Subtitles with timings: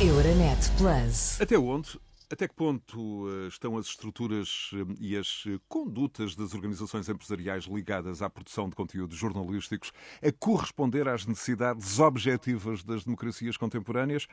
[0.00, 1.40] Euronet Plus.
[1.40, 2.00] Até onde?
[2.28, 7.66] Até que ponto eh, estão as estruturas eh, e as eh, condutas das organizações empresariais
[7.66, 14.26] ligadas à produção de conteúdos jornalísticos a corresponder às necessidades objetivas das democracias contemporâneas?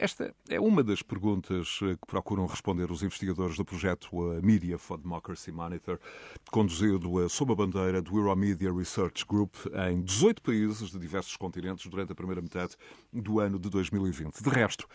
[0.00, 4.08] Esta é uma das perguntas que procuram responder os investigadores do projeto
[4.42, 6.00] Media for Democracy Monitor,
[6.50, 9.54] conduzido sob a bandeira do Euromedia Research Group
[9.90, 12.76] em 18 países de diversos continentes durante a primeira metade
[13.12, 14.42] do ano de 2020.
[14.42, 14.88] De resto,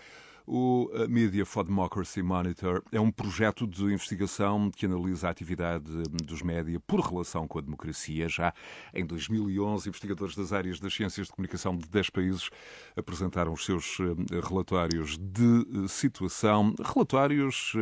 [0.47, 5.85] o Media for Democracy Monitor é um projeto de investigação que analisa a atividade
[6.23, 8.29] dos média por relação com a democracia.
[8.29, 8.53] Já
[8.93, 12.49] em 2011, investigadores das áreas das ciências de comunicação de 10 países
[12.95, 17.73] apresentaram os seus eh, relatórios de eh, situação, relatórios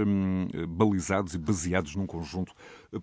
[0.69, 2.53] balizados e baseados num conjunto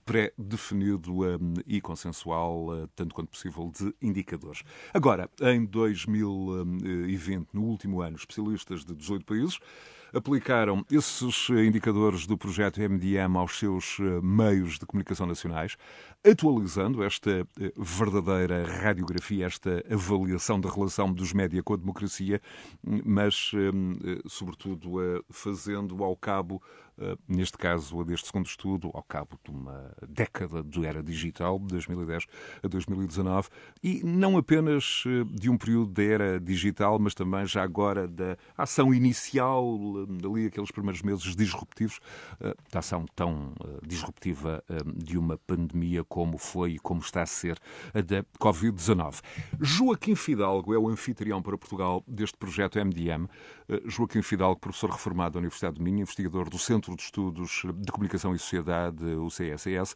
[0.04, 1.20] pré-definido
[1.66, 4.62] e consensual, tanto quanto possível, de indicadores.
[4.92, 9.58] Agora, em 2020, no último ano, especialistas de 18 países
[10.12, 15.76] aplicaram esses indicadores do projeto MDM aos seus eh, meios de comunicação nacionais,
[16.24, 22.40] atualizando esta eh, verdadeira radiografia, esta avaliação da relação dos média com a democracia,
[22.82, 26.89] mas, eh, sobretudo, fazendo ao cabo eh,
[27.28, 32.26] neste caso, deste segundo estudo, ao cabo de uma década de era digital, de 2010
[32.62, 33.48] a 2019,
[33.82, 38.36] e não apenas eh, de um período da era digital, mas também já agora da
[38.56, 42.00] ação inicial, eh, ali aqueles primeiros meses disruptivos,
[42.72, 43.52] da ação tão
[43.86, 44.62] disruptiva
[44.96, 47.58] de uma pandemia como foi e como está a ser
[47.94, 49.20] a da Covid-19.
[49.60, 53.26] Joaquim Fidalgo é o anfitrião para Portugal deste projeto MDM.
[53.86, 57.92] Joaquim Fidalgo, professor reformado da Universidade de Minho, investigador do Centro Centro de Estudos de
[57.92, 59.94] Comunicação e Sociedade, o CSS,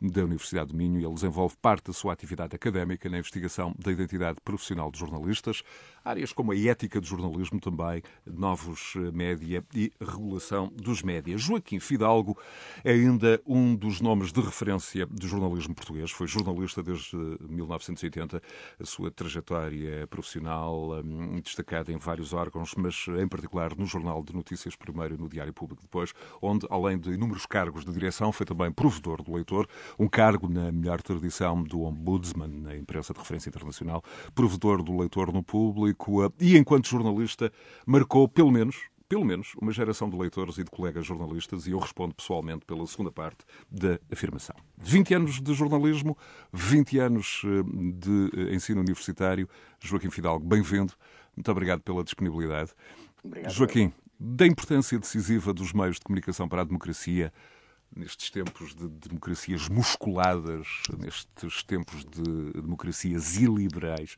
[0.00, 1.00] da Universidade de Minho.
[1.00, 5.62] Ele desenvolve parte da sua atividade académica na investigação da identidade profissional de jornalistas,
[6.04, 11.40] áreas como a ética do jornalismo também, novos eh, média e regulação dos médias.
[11.40, 12.38] Joaquim Fidalgo
[12.84, 16.10] é ainda um dos nomes de referência do jornalismo português.
[16.10, 17.16] Foi jornalista desde
[17.48, 18.42] 1980.
[18.80, 24.34] A sua trajetória profissional hum, destacada em vários órgãos, mas em particular no Jornal de
[24.34, 28.46] Notícias primeiro e no Diário Público depois, onde, além de inúmeros cargos de direção, foi
[28.46, 33.48] também provedor do leitor, um cargo na melhor tradição do ombudsman na imprensa de referência
[33.48, 34.02] internacional,
[34.34, 37.52] provedor do leitor no público eh, e, enquanto jornalista,
[37.86, 38.76] marcou pelo menos
[39.08, 42.84] pelo menos uma geração de leitores e de colegas jornalistas, e eu respondo pessoalmente pela
[42.86, 43.38] segunda parte
[43.70, 44.56] da afirmação.
[44.78, 46.16] 20 anos de jornalismo,
[46.52, 47.62] 20 anos eh,
[47.94, 49.48] de eh, ensino universitário.
[49.80, 50.92] Joaquim Fidalgo, bem-vindo.
[51.36, 52.72] Muito obrigado pela disponibilidade.
[53.22, 53.52] Obrigado.
[53.52, 57.32] Joaquim, da importância decisiva dos meios de comunicação para a democracia,
[57.94, 60.66] nestes tempos de democracias musculadas,
[60.98, 64.16] nestes tempos de democracias iliberais.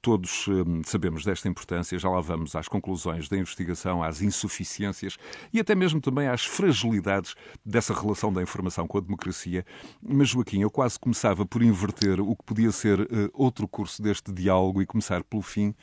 [0.00, 5.16] Todos hum, sabemos desta importância, já lá vamos às conclusões da investigação, às insuficiências
[5.52, 7.34] e até mesmo também às fragilidades
[7.64, 9.64] dessa relação da informação com a democracia.
[10.02, 14.32] Mas, Joaquim, eu quase começava por inverter o que podia ser uh, outro curso deste
[14.32, 15.74] diálogo e começar pelo fim,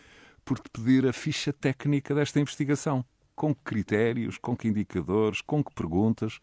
[0.46, 3.06] por te pedir a ficha técnica desta investigação.
[3.36, 6.40] Com que critérios, com que indicadores, com que perguntas.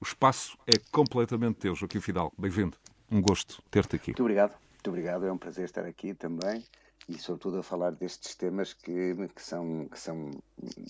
[0.00, 2.32] O espaço é completamente teu, Joaquim Fidalgo.
[2.38, 2.74] Bem-vindo.
[3.12, 4.08] Um gosto ter-te aqui.
[4.12, 4.52] Muito obrigado.
[4.72, 5.26] Muito obrigado.
[5.26, 6.64] É um prazer estar aqui também
[7.08, 10.30] e sobretudo a falar destes temas que, que, são, que são,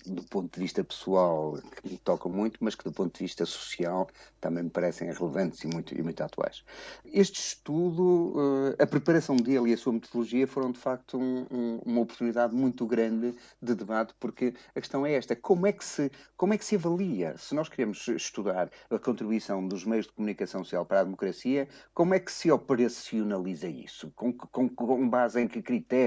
[0.05, 3.45] do ponto de vista pessoal, que me tocam muito, mas que do ponto de vista
[3.45, 4.07] social
[4.39, 6.63] também me parecem relevantes e muito, e muito atuais.
[7.05, 8.35] Este estudo,
[8.77, 12.53] eh, a preparação dele e a sua metodologia foram de facto um, um, uma oportunidade
[12.53, 16.57] muito grande de debate, porque a questão é esta, como é, que se, como é
[16.57, 21.01] que se avalia, se nós queremos estudar a contribuição dos meios de comunicação social para
[21.01, 24.11] a democracia, como é que se operacionaliza isso?
[24.15, 26.00] Com, com, com base em que critérios?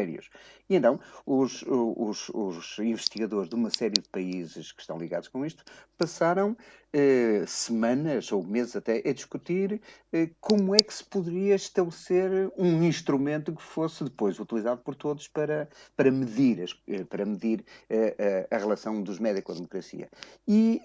[0.69, 5.45] E então, os, os, os, investigadores de uma série de países que estão ligados com
[5.45, 5.65] isto
[5.97, 6.57] passaram
[6.97, 9.83] eh, semanas ou meses até a discutir
[10.13, 15.27] eh, como é que se poderia estabelecer um instrumento que fosse depois utilizado por todos
[15.27, 20.09] para, para medir, as, eh, para medir eh, a relação dos médicos com a democracia.
[20.47, 20.81] E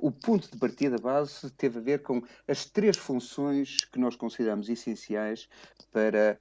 [0.00, 4.70] o ponto de partida base teve a ver com as três funções que nós consideramos
[4.70, 5.48] essenciais
[5.92, 6.40] para,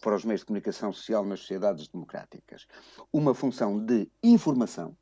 [0.00, 2.66] para os meios de comunicação social nas sociedades democráticas.
[3.12, 4.96] Uma função de informação,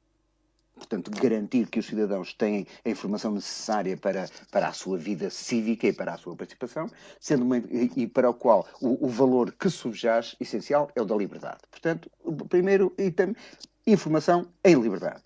[0.74, 5.86] portanto, garantir que os cidadãos têm a informação necessária para, para a sua vida cívica
[5.86, 6.88] e para a sua participação,
[7.20, 11.16] sendo uma, e para o qual o, o valor que subjaz essencial é o da
[11.16, 11.58] liberdade.
[11.70, 13.34] Portanto, o primeiro item,
[13.86, 15.22] informação em liberdade.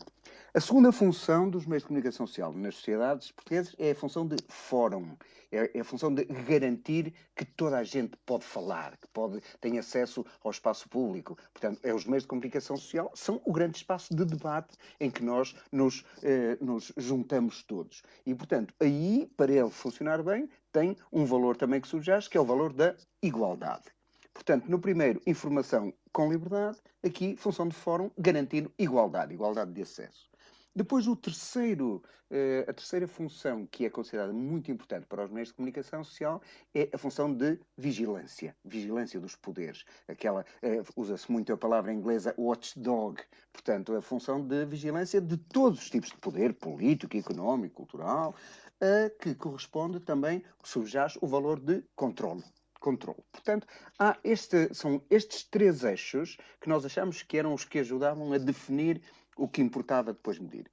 [0.59, 4.35] A segunda função dos meios de comunicação social nas sociedades portuguesas é a função de
[4.49, 5.17] fórum,
[5.53, 9.79] é, é a função de garantir que toda a gente pode falar, que pode, tem
[9.79, 11.39] acesso ao espaço público.
[11.53, 15.23] Portanto, é os meios de comunicação social são o grande espaço de debate em que
[15.23, 18.03] nós nos, eh, nos juntamos todos.
[18.27, 22.41] E, portanto, aí, para ele funcionar bem, tem um valor também que subjaz, que é
[22.41, 23.85] o valor da igualdade.
[24.35, 30.28] Portanto, no primeiro, informação com liberdade, aqui, função de fórum, garantindo igualdade, igualdade de acesso.
[30.79, 35.49] Depois, o terceiro, eh, a terceira função que é considerada muito importante para os meios
[35.49, 36.41] de comunicação social
[36.73, 39.85] é a função de vigilância, vigilância dos poderes.
[40.07, 43.21] Aquela, eh, usa-se muito a palavra inglesa watchdog,
[43.53, 48.37] portanto, a função de vigilância de todos os tipos de poder, político, económico, cultural,
[49.21, 52.45] que corresponde também, subjaz o valor de controle
[52.79, 53.19] controle.
[53.33, 53.67] Portanto,
[53.99, 58.39] há este, são estes três eixos que nós achamos que eram os que ajudavam a
[58.39, 59.03] definir
[59.39, 60.67] o que importava depois medir.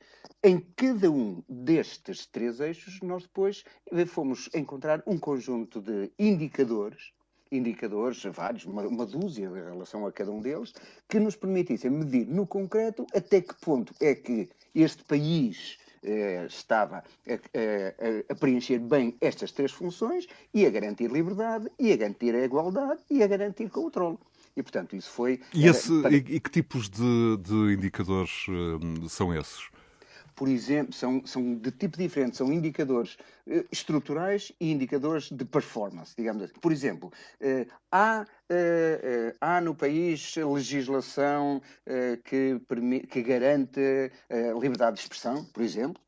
[0.43, 3.63] Em cada um destes três eixos, nós depois
[4.07, 7.13] fomos encontrar um conjunto de indicadores,
[7.51, 10.73] indicadores vários, uma, uma dúzia em relação a cada um deles,
[11.07, 16.97] que nos permitissem medir no concreto até que ponto é que este país eh, estava
[17.27, 22.35] a, a, a, preencher bem estas três funções e a garantir liberdade, e a garantir
[22.35, 24.19] a igualdade e a garantir controle.
[24.55, 25.41] E, portanto, isso foi.
[25.53, 26.13] E, esse, para...
[26.13, 29.69] e, que tipos de, de indicadores uh, são esses?
[30.35, 33.17] por exemplo, são, são de tipo diferente, são indicadores
[33.47, 36.53] uh, estruturais e indicadores de performance, digamos assim.
[36.59, 37.11] Por exemplo,
[37.41, 41.61] uh, há, uh, há no país legislação
[42.23, 42.59] que,
[43.09, 43.79] que garante
[44.29, 46.01] a liberdade de expressão, por exemplo,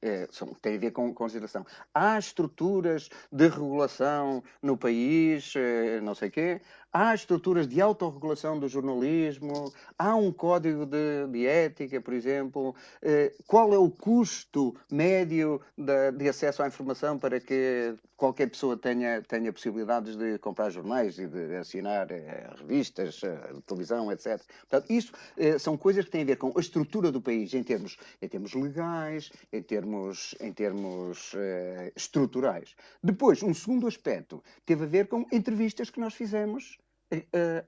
[0.00, 1.66] é, são, tem a ver com consideração.
[1.92, 5.54] Há estruturas de regulação no país,
[6.02, 6.60] não sei o quê,
[6.92, 12.74] há estruturas de autorregulação do jornalismo, há um código de, de ética, por exemplo.
[13.02, 18.76] É, qual é o custo médio de, de, acesso à informação para que qualquer pessoa
[18.76, 23.36] tenha, tenha possibilidades de comprar jornais e de assinar é, revistas, é,
[23.66, 24.40] televisão, etc.
[24.68, 25.12] Portanto, isso
[25.58, 28.54] são coisas que têm a ver com a estrutura do país em termos, em termos
[28.54, 32.74] legais, em termos em termos uh, estruturais.
[33.02, 36.77] Depois, um segundo aspecto teve a ver com entrevistas que nós fizemos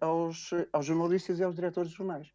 [0.01, 2.29] aos, aos jornalistas e aos diretores de jornais.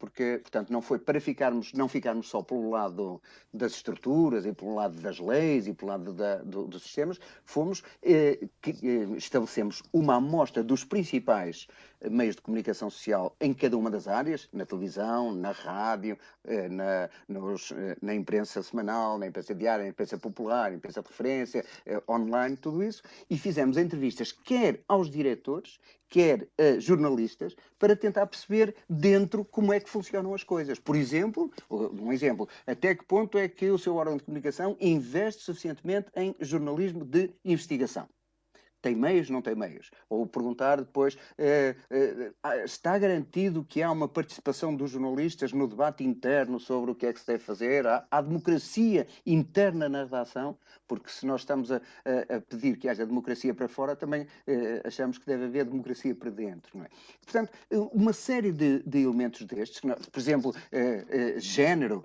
[0.00, 3.20] Porque, portanto, não foi para ficarmos, não ficarmos só pelo lado
[3.52, 7.82] das estruturas e pelo lado das leis e pelo lado da, do, dos sistemas, fomos,
[8.02, 11.68] eh, que, eh, estabelecemos uma amostra dos principais
[12.08, 17.10] meios de comunicação social em cada uma das áreas, na televisão, na rádio, eh, na,
[17.28, 21.64] nos, eh, na imprensa semanal, na imprensa diária, na imprensa popular, na imprensa de referência,
[21.84, 28.26] eh, online, tudo isso, e fizemos entrevistas quer aos diretores, quer a jornalistas, para tentar
[28.26, 30.78] perceber dentro como é que funcionam as coisas.
[30.78, 35.42] Por exemplo, um exemplo, até que ponto é que o seu órgão de comunicação investe
[35.42, 38.08] suficientemente em jornalismo de investigação?
[38.80, 39.90] Tem meios, não tem meios.
[40.08, 45.68] Ou perguntar depois, eh, eh, ah, está garantido que há uma participação dos jornalistas no
[45.68, 47.86] debate interno sobre o que é que se deve fazer?
[47.86, 50.56] Há, há democracia interna na redação?
[50.88, 54.82] Porque se nós estamos a, a, a, pedir que haja democracia para fora, também eh,
[54.84, 56.78] achamos que deve haver democracia para dentro.
[56.78, 56.88] Não é?
[57.24, 57.52] Portanto,
[57.92, 60.54] uma série de, de elementos destes, por exemplo,
[61.38, 62.04] género,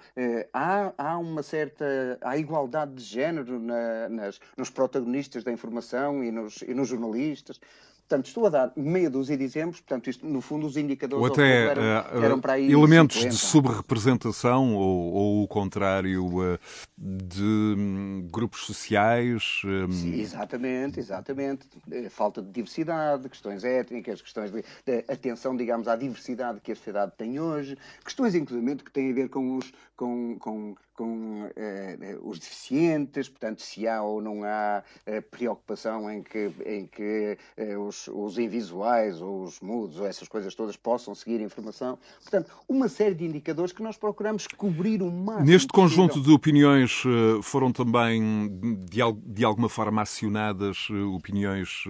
[0.54, 6.32] há, há uma certa há igualdade de género na, nas, nos protagonistas da informação e
[6.32, 7.60] nos e nos jornalistas.
[8.08, 11.34] Portanto, estou a dar meia dúzia de exemplos, portanto, isto, no fundo, os indicadores ou
[11.34, 11.84] até eram,
[12.24, 13.36] eram para aí elementos 50.
[13.36, 16.60] de subrepresentação ou, ou o contrário uh,
[16.96, 19.64] de um, grupos sociais.
[19.66, 19.92] Um...
[19.92, 21.68] Sim, exatamente, exatamente.
[22.12, 27.14] Falta de diversidade, questões étnicas, questões de, de, atenção, digamos, à diversidade que a sociedade
[27.18, 32.18] tem hoje, questões, inclusive, que têm a ver com os, com, com com eh, eh,
[32.24, 37.78] os deficientes, portanto, se há ou não há eh, preocupação em que, em que eh,
[37.78, 42.00] os, os invisuais ou os mudos ou essas coisas todas possam seguir informação.
[42.22, 45.46] Portanto, uma série de indicadores que nós procuramos cobrir o máximo.
[45.46, 48.48] Neste conjunto de opiniões eh, foram também,
[48.90, 51.84] de, de alguma forma, acionadas eh, opiniões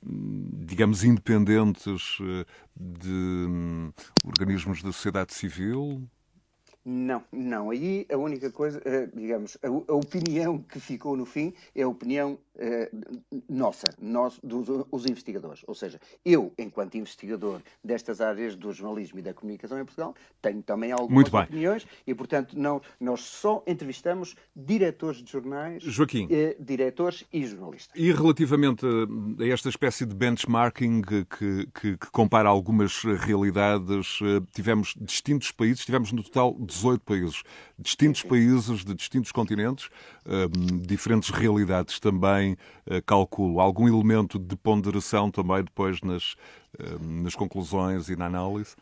[0.00, 2.18] digamos, independentes
[2.76, 3.92] de um,
[4.24, 6.08] organismos da sociedade civil?
[6.90, 7.68] Não, não.
[7.68, 12.38] Aí a única coisa, eh, digamos, a, opinião que ficou no fim é a opinião
[12.56, 12.90] eh,
[13.46, 15.62] nossa, nós, dos os investigadores.
[15.66, 20.62] Ou seja, eu, enquanto investigador destas áreas do jornalismo e da comunicação em Portugal, tenho
[20.62, 26.26] também algumas opiniões e, portanto, não, nós só entrevistamos diretores de jornais, Joaquim.
[26.30, 27.94] Eh, diretores e jornalistas.
[27.94, 34.20] E relativamente a esta espécie de benchmarking que, que, que compara algumas realidades,
[34.54, 37.42] tivemos distintos países, tivemos no total 18 países,
[37.78, 39.88] distintos países de distintos continentes,
[40.26, 42.56] um, diferentes realidades também,
[42.86, 43.60] uh, calculo.
[43.60, 46.32] Algum elemento de ponderação também depois nas,
[46.78, 48.74] uh, nas conclusões e na análise?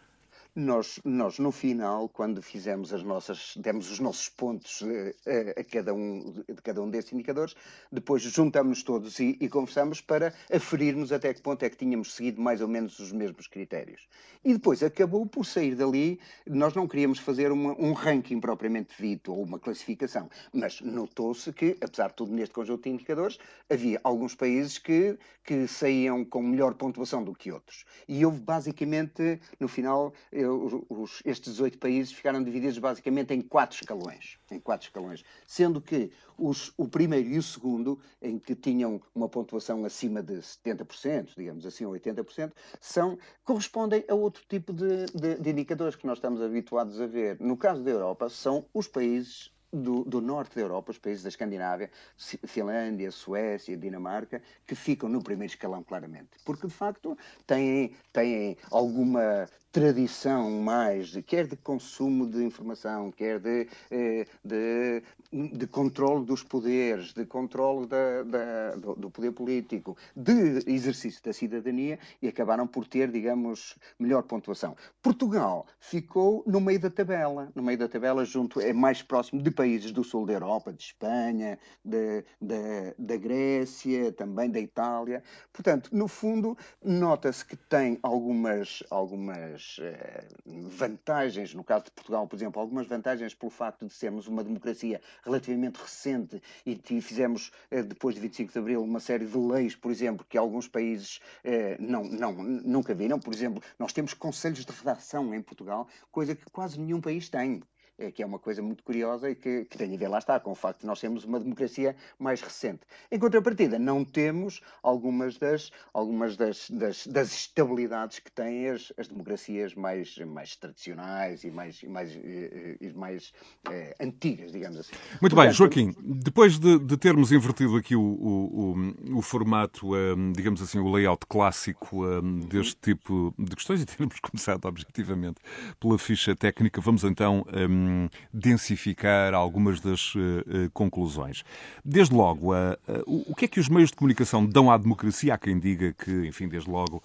[0.59, 5.55] Nós, nós, no final, quando fizemos as nossas, demos os nossos pontos a, eh, eh,
[5.61, 7.55] a cada um de cada um desses indicadores,
[7.93, 12.41] depois juntamos todos e, e conversamos para aferirmos até que ponto é que tínhamos seguido
[12.41, 14.09] mais ou menos os mesmos critérios.
[14.43, 19.35] E depois acabou por sair dali, nós não queríamos fazer uma, um ranking propriamente dito
[19.35, 24.35] ou uma classificação, mas notou-se que, apesar de tudo neste conjunto de indicadores, havia alguns
[24.35, 27.85] países que, que saíam com melhor pontuação do que outros.
[28.09, 30.15] E houve basicamente, no final,
[30.49, 36.11] os, estes 18 países ficaram divididos basicamente em quatro escalões, em quatro escalões, sendo que
[36.37, 41.65] os, o primeiro e o segundo, em que tinham uma pontuação acima de 70%, digamos
[41.67, 46.43] assim, ou 80%, são, correspondem a outro tipo de, de, de indicadores que nós estamos
[46.43, 47.41] habituados a ver.
[47.41, 51.29] No caso da Europa, são os países do, do, norte da Europa, os países da
[51.29, 56.31] Escandinávia, Finlândia, Suécia, Dinamarca, que ficam no primeiro escalão claramente.
[56.45, 63.69] Porque, de facto, têm, têm alguma tradição mais, quer de consumo de informação, quer de,
[63.91, 70.65] eh, de, de controle dos poderes, de controle da, da, do, do, poder político, de
[70.67, 74.75] exercício da cidadania e acabaram por ter, digamos, melhor pontuação.
[75.03, 79.51] Portugal ficou no meio da tabela, no meio da tabela junto, é mais próximo de
[79.51, 85.23] países do sul da Europa, de Espanha, de, de, da Grécia, também da Itália.
[85.53, 92.37] Portanto, no fundo, nota-se que tem algumas, algumas eh, vantagens, no caso de Portugal, por
[92.37, 98.15] exemplo, algumas vantagens pelo facto de sermos uma democracia relativamente recente e fizemos, eh, depois
[98.15, 102.05] de 25 de Abril, uma série de leis, por exemplo, que alguns países eh, não,
[102.05, 103.19] não, nunca viram.
[103.19, 107.63] Por exemplo, nós temos conselhos de redação em Portugal, coisa que quase nenhum país tem.
[107.99, 110.39] É, que é uma coisa muito curiosa e que, que tem a ver, lá está,
[110.39, 112.81] com o facto de nós sermos uma democracia mais recente.
[113.11, 119.09] Em contrapartida, não temos algumas das, algumas das, das, das estabilidades que têm as, as
[119.09, 123.33] democracias mais, mais tradicionais e mais, e mais, e, e mais
[123.71, 124.93] eh, antigas, digamos assim.
[125.23, 129.97] Muito Portanto, bem, Joaquim, depois de, de, termos invertido aqui o, o, o, o formato,
[129.97, 135.41] um, digamos assim, o layout clássico um, deste tipo de questões e termos começado objetivamente
[135.81, 137.43] pela ficha técnica, vamos então.
[137.55, 137.86] Um,
[138.33, 141.43] densificar algumas das uh, conclusões.
[141.85, 142.77] Desde logo, uh,
[143.07, 145.35] o que é que os meios de comunicação dão à democracia?
[145.35, 147.03] Há quem diga que, enfim, desde logo,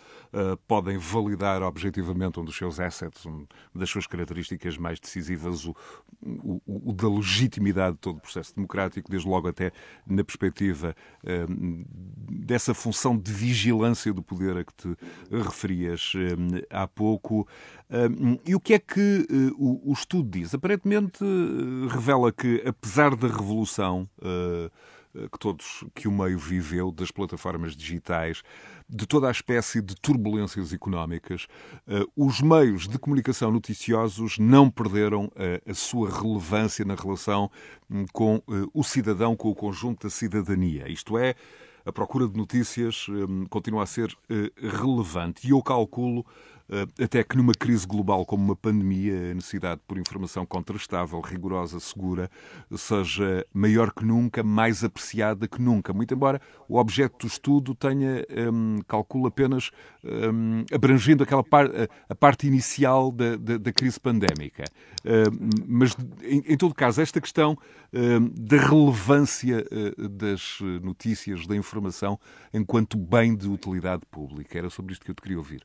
[0.68, 5.76] podem validar objetivamente um dos seus assets, uma das suas características mais decisivas, o,
[6.22, 9.72] o, o, da legitimidade de todo o processo democrático, desde logo até
[10.08, 10.96] na perspectiva
[12.30, 14.96] dessa função de vigilância do poder a que te
[15.32, 16.14] referias
[16.70, 17.48] há pouco.
[18.46, 20.54] E o que é que o, o estudo diz?
[20.54, 24.72] aparentemente eh, revela que, apesar da revolução uh,
[25.30, 28.44] que todos que o meio viveu das plataformas digitais,
[28.88, 31.48] de toda a espécie de turbulências económicas,
[32.16, 35.30] os meios de comunicação noticiosos não perderam
[35.70, 37.52] a sua relevância na relação
[37.90, 38.42] um, com
[38.74, 40.90] o cidadão, com o conjunto da cidadania.
[40.90, 41.36] Isto é,
[41.86, 44.18] a procura de notícias um, continua a ser
[44.56, 45.46] relevante.
[45.46, 46.51] E eu calculo eh,
[47.02, 52.32] até que numa crise global como uma pandemia, a necessidade por informação contrastável, rigorosa, segura,
[52.78, 55.92] seja maior que nunca, mais apreciada que nunca.
[55.92, 59.72] Muito embora o objeto do estudo tenha, um, calculo apenas
[60.04, 61.70] um, abrangendo aquela par,
[62.08, 64.64] a parte inicial da, da, da crise pandémica.
[65.04, 67.58] Um, mas, em, em, todo caso, esta questão
[67.94, 69.66] hum, da relevância
[69.98, 72.20] das notícias, da informação,
[72.54, 75.62] enquanto bem de utilidade pública, era sobre isto que eu te queria ouvir.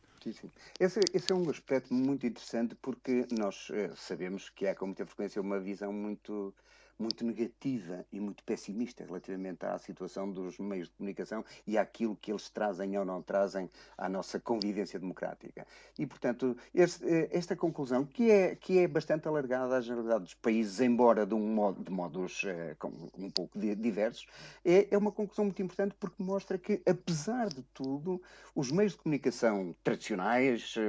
[0.80, 5.06] Esse, esse, é um aspecto muito interessante porque nós eh, sabemos que há com muita
[5.06, 6.52] frequência uma visão muito
[6.98, 12.32] muito negativa e muito pessimista relativamente à situação dos meios de comunicação e àquilo que
[12.32, 15.66] eles trazem ou não trazem à nossa convivência democrática.
[15.98, 20.80] E, portanto, eh, esta conclusão, que é, que é bastante alargada à generalidade dos países,
[20.80, 22.76] embora de, um modo, de modos é,
[23.18, 24.26] um pouco diversos,
[24.64, 28.22] é, é uma conclusão muito importante porque mostra que, apesar de tudo,
[28.54, 30.15] os meios de comunicação tradicionais,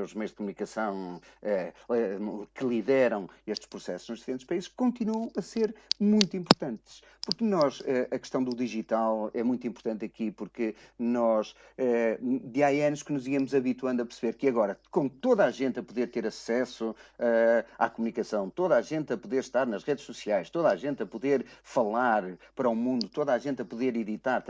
[0.03, 1.73] os meios de comunicação é,
[2.53, 7.01] que lideram estes processos nos diferentes países, continuam a ser muito importantes.
[7.27, 12.63] Porque nós, eh, a questão do digital é muito importante aqui, porque nós, eh, de
[12.63, 15.83] há anos que nos íamos habituando a perceber que agora, com toda a gente a
[15.83, 20.49] poder ter acesso eh, à comunicação, toda a gente a poder estar nas redes sociais,
[20.49, 22.23] toda a gente a poder falar
[22.55, 24.41] para o mundo, toda a gente a poder editar,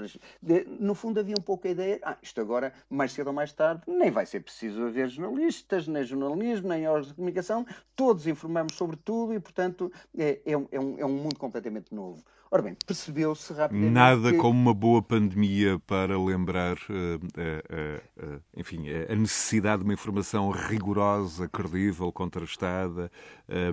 [0.80, 3.82] no fundo havia um pouco a ideia, ah, isto agora, mais cedo ou mais tarde,
[3.88, 8.98] nem vai ser preciso haver jornalistas, nem jornalismo, nem órgãos de comunicação, todos informamos sobre
[8.98, 12.24] tudo e, portanto, é, é, um, é um, é um mundo completamente novo.
[12.50, 13.94] Ora bem, percebeu-se rapidamente.
[13.94, 14.38] Nada que...
[14.38, 20.50] como uma boa pandemia para lembrar, uh, uh, uh, enfim, a necessidade de uma informação
[20.50, 23.12] rigorosa, credível, contrastada,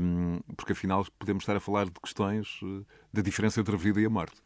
[0.02, 2.60] um, porque afinal podemos estar a falar de questões
[3.12, 4.43] da diferença entre a vida e a morte.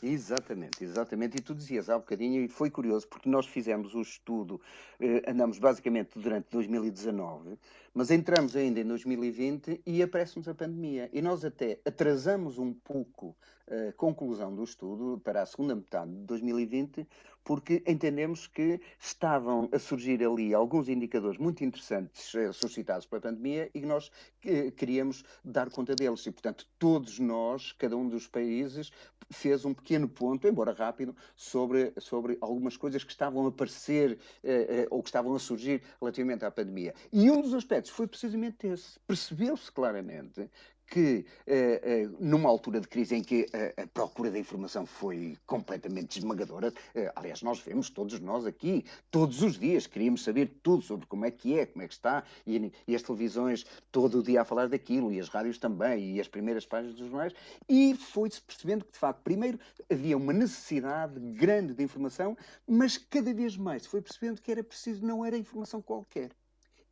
[0.00, 1.38] Exatamente, exatamente.
[1.38, 4.60] E tu dizias há bocadinho, e foi curioso, porque nós fizemos o estudo,
[5.00, 7.58] eh, andamos basicamente durante 2019,
[7.92, 11.10] mas entramos ainda em 2020 e aparece-nos a pandemia.
[11.12, 13.36] E nós até atrasamos um pouco
[13.66, 17.06] a conclusão do estudo para a segunda metade de 2020,
[17.48, 23.70] porque entendemos que estavam a surgir ali alguns indicadores muito interessantes eh, suscitados pela pandemia
[23.72, 24.12] e que nós
[24.44, 26.26] eh, queríamos dar conta deles.
[26.26, 28.92] E, portanto, todos nós, cada um dos países,
[29.30, 34.86] fez um pequeno ponto, embora rápido, sobre, sobre algumas coisas que estavam a aparecer eh,
[34.90, 36.94] ou que estavam a surgir relativamente à pandemia.
[37.10, 39.00] E um dos aspectos foi precisamente esse.
[39.06, 40.50] Percebeu-se claramente
[40.88, 45.36] que, eh, eh, numa altura de crise em que a, a, procura da informação foi
[45.46, 50.82] completamente esmagadora, eh, aliás, nós vemos, todos nós aqui, todos os dias, queríamos saber tudo
[50.82, 54.22] sobre como é que é, como é que está, e, e as televisões todo o
[54.22, 57.34] dia a falar daquilo, e as rádios também, e as primeiras páginas dos jornais,
[57.68, 59.58] e foi-se percebendo que, de facto, primeiro
[59.90, 64.64] havia uma necessidade grande de informação, mas cada vez mais se foi percebendo que era
[64.64, 66.30] preciso, não era informação qualquer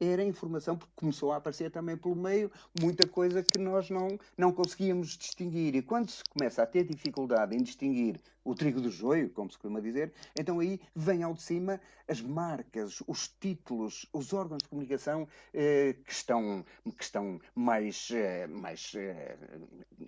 [0.01, 2.51] era informação, porque começou a aparecer também pelo meio
[2.81, 5.75] muita coisa que nós não, não conseguíamos distinguir.
[5.75, 9.59] E quando se começa a ter dificuldade em distinguir o trigo do joio, como se
[9.59, 14.69] costuma dizer, então aí vem ao de cima as marcas, os títulos, os órgãos de
[14.69, 16.65] comunicação eh, que, estão,
[16.97, 19.37] que estão mais, eh, mais, eh,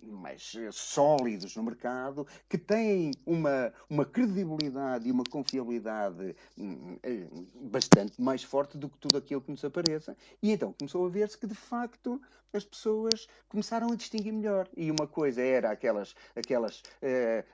[0.04, 7.26] mais sólidos no mercado, que têm uma, uma credibilidade e uma confiabilidade hum, eh,
[7.62, 10.16] bastante mais forte do que tudo aquilo que nos apareça.
[10.40, 12.20] E então começou a ver-se que, de facto,
[12.52, 14.68] as pessoas começaram a distinguir melhor.
[14.76, 17.44] E uma coisa era aquelas, aquelas eh,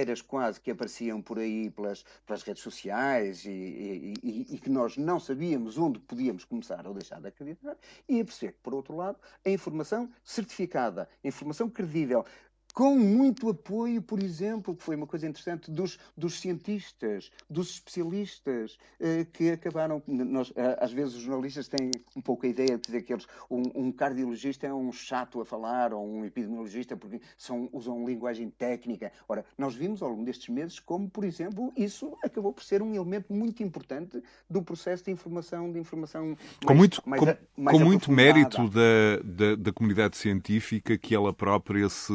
[0.00, 4.70] brincadeiras quase que apareciam por aí pelas, pelas redes sociais e, e, e, e, que
[4.70, 7.76] nós não sabíamos onde podíamos começar ou deixar de acreditar,
[8.08, 12.24] e a perceber que, por outro lado, a informação certificada, a informação credível,
[12.72, 18.78] com muito apoio, por exemplo, que foi uma coisa interessante, dos, dos cientistas, dos especialistas,
[18.98, 20.02] eh, que acabaram.
[20.06, 23.62] Nós, às vezes os jornalistas têm um pouco a ideia de dizer que eles, um,
[23.74, 29.12] um, cardiologista é um chato a falar, ou um epidemiologista, porque são, usam linguagem técnica.
[29.28, 32.94] Ora, nós vimos ao longo destes meses como, por exemplo, isso acabou por ser um
[32.94, 37.76] elemento muito importante do processo de informação, de informação mais, com muito, mais, com, mais
[37.76, 42.12] com muito mérito da, da, da comunidade científica que ela própria se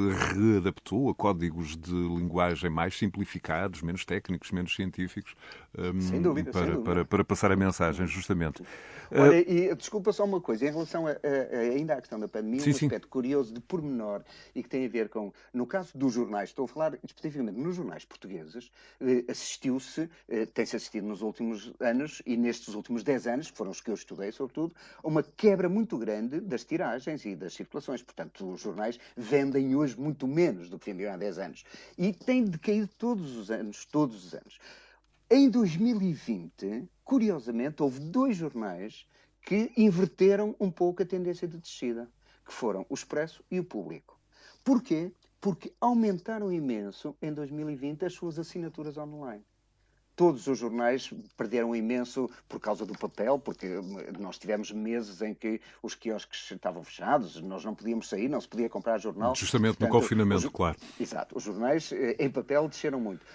[0.57, 5.35] adaptou a códigos de linguagem mais simplificados, menos técnicos, menos científicos,
[5.77, 6.89] um, sem dúvida, para, sem dúvida.
[6.89, 8.63] Para, para, passar a mensagem, justamente.
[9.11, 12.19] Olha, uh, e desculpa só uma coisa, em relação a, a, a, ainda à questão
[12.19, 13.09] da pandemia, sim, um aspecto sim.
[13.09, 16.67] curioso de pormenor e que tem a ver com, no caso dos jornais, estou a
[16.67, 22.73] falar especificamente nos jornais portugueses, eh, assistiu-se, eh, tem-se assistido nos últimos anos e nestes
[22.73, 26.39] últimos 10 anos, que foram os que eu estudei, sobretudo, a uma quebra muito grande
[26.39, 28.01] das tiragens e das circulações.
[28.01, 31.63] Portanto, os jornais vendem hoje muito menos do que vendiam há 10 anos.
[31.97, 34.59] E tem decaído todos os anos, todos os anos.
[35.27, 39.07] Em 2020, curiosamente, houve dois jornais
[39.41, 42.07] que inverteram um pouco a tendência de descida,
[42.45, 44.19] que foram o Expresso e o Público.
[44.63, 45.11] Porquê?
[45.41, 49.43] Porque aumentaram imenso em 2020 as suas assinaturas online
[50.15, 53.67] todos os jornais perderam imenso por causa do papel, porque
[54.19, 58.47] nós tivemos meses em que os quiosques estavam fechados, nós não podíamos sair, não se
[58.47, 59.35] podia comprar jornal.
[59.35, 60.77] Justamente Portanto, no confinamento, os, claro.
[60.99, 63.25] Exato, os jornais eh, em papel desceram muito.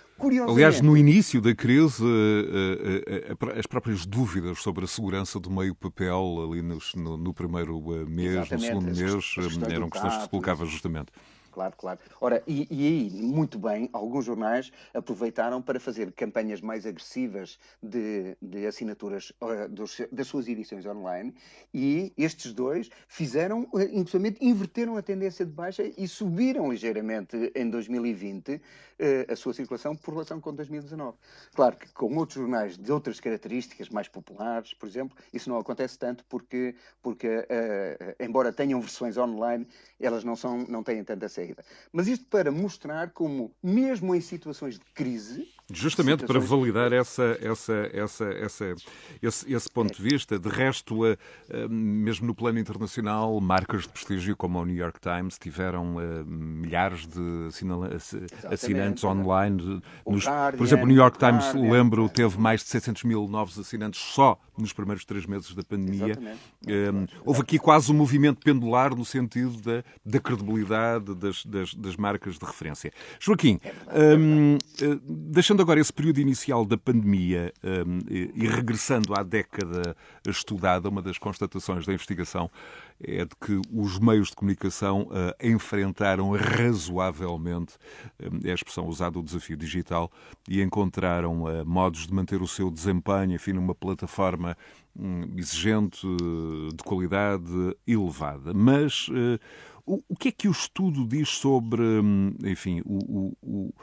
[0.48, 5.74] Aliás, no início da crise, eh, eh, as próprias dúvidas sobre a segurança do meio
[5.74, 9.34] papel ali no, no primeiro mês, no segundo mês,
[9.72, 11.10] eram questões que se colocavam justamente
[11.50, 11.98] claro, claro.
[12.20, 18.36] Ora, e, e, aí, muito bem, alguns jornais aproveitaram para fazer campanhas mais agressivas de,
[18.40, 21.34] de assinaturas uh, dos, das suas edições online
[21.72, 27.68] e estes dois fizeram, uh, inclusive, inverteram a tendência de baixa e subiram ligeiramente em
[27.68, 28.60] 2020 uh,
[29.28, 31.16] a sua circulação por relação com 2019.
[31.54, 35.98] Claro que com outros jornais de outras características, mais populares, por exemplo, isso não acontece
[35.98, 37.46] tanto porque, porque
[38.18, 39.66] embora tenham versões online,
[39.98, 41.64] elas não, são, não têm tanta saída.
[41.92, 47.90] Mas isto para mostrar como, mesmo em situações de crise, Justamente para validar essa, essa,
[47.92, 48.74] essa, essa,
[49.22, 50.38] esse, esse ponto de vista.
[50.38, 51.16] De resto, eh,
[51.48, 56.24] eh, mesmo no plano internacional, marcas de prestígio como o New York Times tiveram eh,
[56.26, 57.48] milhares de
[58.50, 59.82] assinantes online.
[60.06, 63.28] Nos, Guardian, por exemplo, o New York Times, Guardian, lembro, teve mais de 600 mil
[63.28, 66.18] novos assinantes só nos primeiros três meses da pandemia.
[67.24, 72.38] houve aqui quase um movimento pendular no sentido da, da credibilidade das, das, das marcas
[72.38, 72.92] de referência.
[73.18, 74.58] Joaquim, é um,
[75.04, 79.94] deixando Agora esse período inicial da pandemia um, e, regressando à década
[80.26, 82.50] estudada, uma das constatações da investigação
[82.98, 87.74] é de que os meios de comunicação uh, enfrentaram razoavelmente,
[88.22, 90.10] um, é a expressão usada, o desafio digital
[90.48, 94.56] e encontraram modos de manter o seu desempenho, enfim, numa plataforma
[95.36, 96.06] exigente,
[96.74, 98.54] de qualidade elevada.
[98.54, 99.08] Mas
[99.86, 103.74] o, que é que o estudo diz sobre, hum, enfim, o, o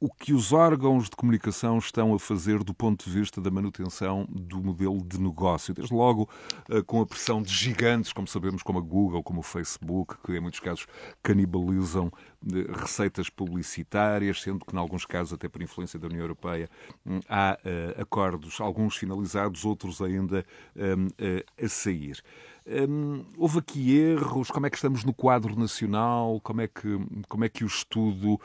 [0.00, 4.26] o que os órgãos de comunicação estão a fazer do ponto de vista da manutenção
[4.30, 5.74] do modelo de negócio.
[5.74, 6.26] Desde logo
[6.70, 10.32] eh, com a pressão de gigantes, como sabemos, como a Google, como o Facebook, que
[10.32, 10.86] em muitos casos
[11.22, 12.10] canibalizam
[12.50, 16.70] eh, receitas publicitárias, sendo que, em alguns casos, até por influência da União Europeia,
[17.04, 22.22] hum, há uh, acordos, alguns finalizados, outros ainda um, uh, a sair.
[22.66, 24.50] Um, houve aqui erros?
[24.50, 26.40] Como é que estamos no quadro nacional?
[26.40, 28.40] Como é que, como é que o estudo.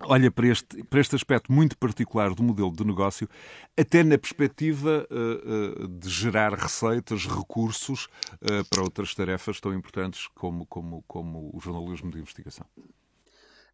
[0.00, 3.28] Olha para este, para este aspecto muito particular do modelo de negócio,
[3.76, 10.28] até na perspectiva uh, uh, de gerar receitas, recursos uh, para outras tarefas tão importantes
[10.34, 12.66] como, como, como o jornalismo de investigação.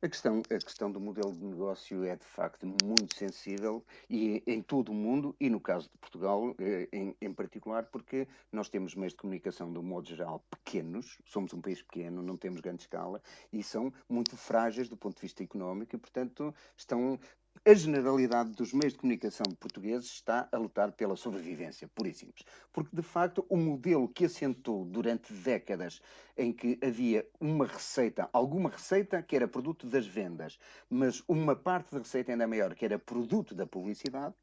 [0.02, 4.62] A questão, a questão do modelo de negócio é de facto muito sensível e em
[4.62, 8.94] todo o mundo e no caso de Portugal eh, em, em particular porque nós temos
[8.94, 12.80] meios de comunicação de um modo geral pequenos, somos um país pequeno, não temos grande
[12.80, 13.20] escala
[13.52, 17.20] e são muito frágeis do ponto de vista económico e portanto estão
[17.66, 22.44] a generalidade dos meios de comunicação portugueses está a lutar pela sobrevivência, pura e simples.
[22.72, 26.00] Porque, de facto, o modelo que assentou durante décadas
[26.36, 30.58] em que havia uma receita, alguma receita que era produto das vendas,
[30.88, 34.34] mas uma parte da receita ainda maior que era produto da publicidade,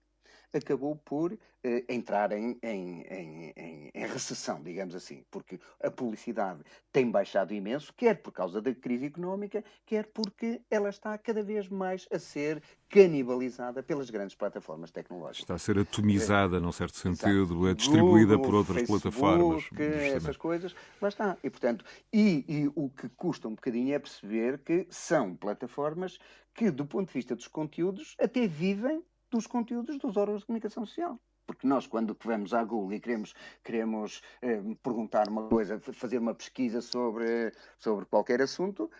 [0.57, 6.61] acabou por eh, entrar em, em, em, em, recessão, digamos assim, porque a publicidade
[6.93, 11.67] tem baixado imenso, quer por causa da crise económica, quer porque ela está cada vez
[11.67, 15.39] mais a ser canibalizada pelas grandes plataformas tecnológicas.
[15.39, 19.69] Está a ser atomizada, é, num certo sentido, é distribuída Google, por outras Facebook, plataformas.
[20.15, 21.37] Essas coisas, lá está.
[21.43, 26.17] E, portanto, e, e o que custa um bocadinho é perceber que são plataformas
[26.53, 30.85] que, do ponto de vista dos conteúdos, até vivem dos conteúdos dos órgãos de comunicação
[30.85, 31.19] social.
[31.45, 36.35] Porque nós, quando vamos à Google e queremos, queremos eh, perguntar uma coisa, fazer uma
[36.35, 38.91] pesquisa sobre, sobre qualquer assunto,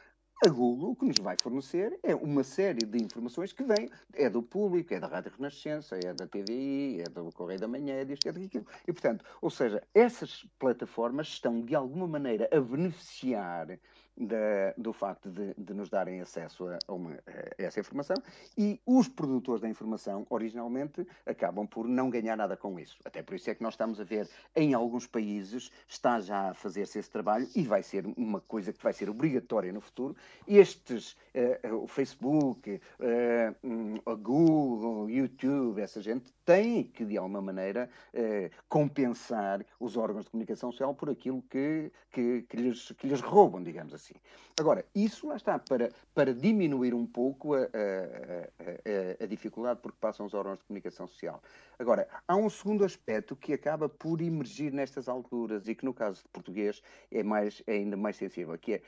[0.46, 4.30] a Google o que nos vai fornecer é uma série de informações que vêm, é
[4.30, 8.06] do público, é da Rádio Renascença, é da TVI, é do Correio da Manhã, é
[8.06, 8.68] disto, é daquilo.
[8.88, 13.80] E, portanto, ou seja, essas plataformas estão, de alguma maneira, a beneficiar
[14.18, 18.16] da, do facto de, de, nos darem acesso a, uma, a, essa informação
[18.58, 22.98] e os produtores da informação, originalmente, acabam por não ganhar nada com isso.
[23.06, 26.54] Até por isso é que nós estamos a ver, em alguns países, está já a
[26.54, 30.16] fazer-se esse trabalho e vai ser uma coisa que vai ser obrigatória no futuro.
[30.48, 37.42] Estes, uh, o Facebook, uh, a Google, o YouTube, essa gente, tem que, de alguma
[37.42, 43.08] maneira, uh, compensar os órgãos de comunicação social por aquilo que, que, que, lhes, que
[43.08, 44.16] lhes roubam, digamos assim assim.
[44.60, 49.98] Agora, isso lá está, para, para diminuir um pouco a, a, a, a dificuldade porque
[50.00, 51.42] passam os órgãos de comunicação social.
[51.78, 56.24] Agora, há um segundo aspecto que acaba por emergir nestas alturas e que, no caso
[56.24, 58.82] de português, é, mais, é ainda mais sensível, que é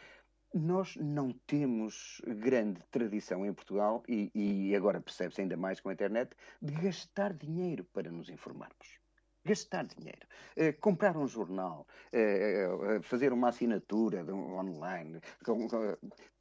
[0.52, 5.94] nós não temos grande tradição em Portugal, e, e agora percebe-se ainda mais com a
[5.94, 9.00] internet, de gastar dinheiro para nos informarmos
[9.46, 15.68] gastar dinheiro, uh, comprar um jornal, uh, fazer uma assinatura um, online, com,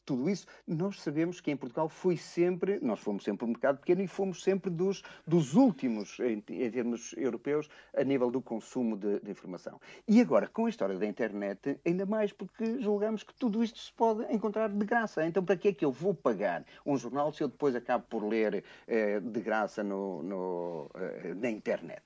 [0.08, 4.00] tudo isso, nós sabemos que em Portugal foi sempre, nós fomos sempre um mercado pequeno
[4.00, 9.20] e fomos sempre dos, dos últimos em, em termos europeus a nível do consumo de,
[9.20, 9.78] de, informação.
[10.08, 13.92] E agora, com a história da internet, ainda mais porque julgamos que tudo isto se
[13.92, 15.26] pode encontrar de graça.
[15.26, 18.24] Então, para que é que eu vou pagar um jornal se eu depois acabo por
[18.26, 22.02] ler eh, de graça no, no, eh, na internet?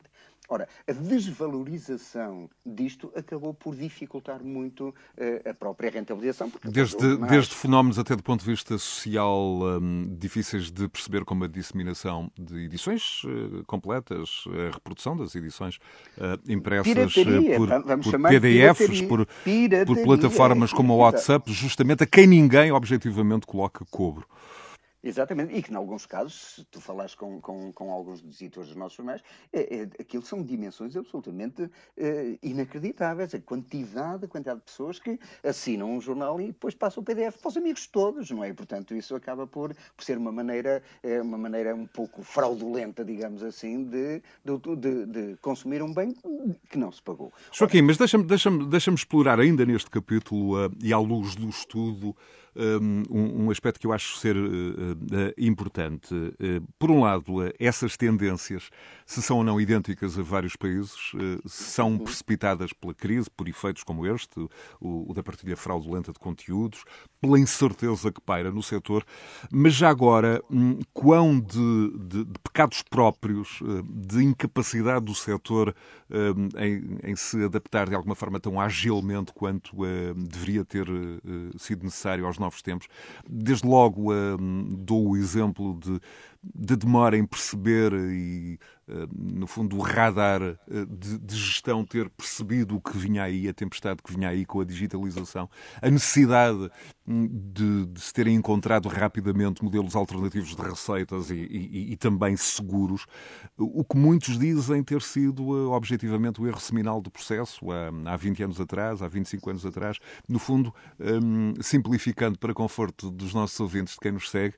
[0.49, 6.53] Ora, a desvalorização disto acabou por dificultar muito uh, a própria rentabilização.
[6.65, 7.33] Desde, mais...
[7.33, 12.31] desde fenómenos até do ponto de vista social um, difíceis de perceber como a disseminação
[12.39, 15.77] de edições uh, completas, a reprodução das edições
[16.19, 17.69] uh, impressas por,
[18.03, 19.27] por PDFs, por,
[19.87, 24.27] por, plataformas como o WhatsApp, justamente a quem ninguém objetivamente coloca cobro.
[25.05, 28.69] Exatamente, e que em alguns casos, se tu falares com, com, com alguns dos editores
[28.69, 29.21] dos nossos jornais,
[29.53, 33.35] é, é, aquilo são dimensões absolutamente é, inacreditáveis.
[33.35, 37.37] A quantidade, a quantidade de pessoas que assinam um jornal e depois passam o PDF
[37.39, 38.51] para os amigos todos, não é?
[38.51, 43.05] E, portanto, isso acaba por, por ser uma maneira, é, uma maneira um pouco fraudulenta,
[43.05, 46.15] digamos assim, de, de, de, de consumir um bem
[46.71, 47.33] que não se pagou.
[47.51, 52.15] Joaquim, mas deixa-me deixa deixa explorar ainda neste capítulo uh, e à luz do estudo
[52.55, 56.15] um, um aspecto que eu acho ser uh, importante.
[56.15, 58.71] Uh, por um lado, essas tendências,
[59.07, 61.13] se são ou não idênticas a vários países,
[61.47, 64.41] se são precipitadas pela crise, por efeitos como este,
[64.81, 66.85] o, o da partilha fraudulenta de conteúdos,
[67.21, 69.05] pela incerteza que paira no setor,
[69.51, 75.75] mas já agora, um, quão de, de, de, pecados próprios, de incapacidade do setor
[76.59, 79.77] em, em, se adaptar de alguma forma tão agilmente quanto
[80.17, 80.87] deveria ter
[81.59, 82.89] sido necessário aos novos tempos.
[83.29, 86.01] Desde logo um, dou o exemplo de
[86.43, 92.77] de demora em perceber e, eh, no fundo, o radar eh, de, gestão ter percebido
[92.77, 95.49] o que vinha aí, a tempestade que vinha aí com a digitalização,
[95.81, 96.69] a necessidade
[97.07, 102.37] hum, de, de se terem encontrado rapidamente modelos alternativos de receitas e, e, e, também
[102.37, 103.07] seguros,
[103.57, 108.17] o que muitos dizem ter sido eh, objetivamente o erro seminal do processo há, há
[108.17, 113.59] 20 anos atrás, há 25 anos atrás, no fundo, um, simplificando para conforto dos nossos
[113.61, 114.57] ouvintes, de quem nos segue,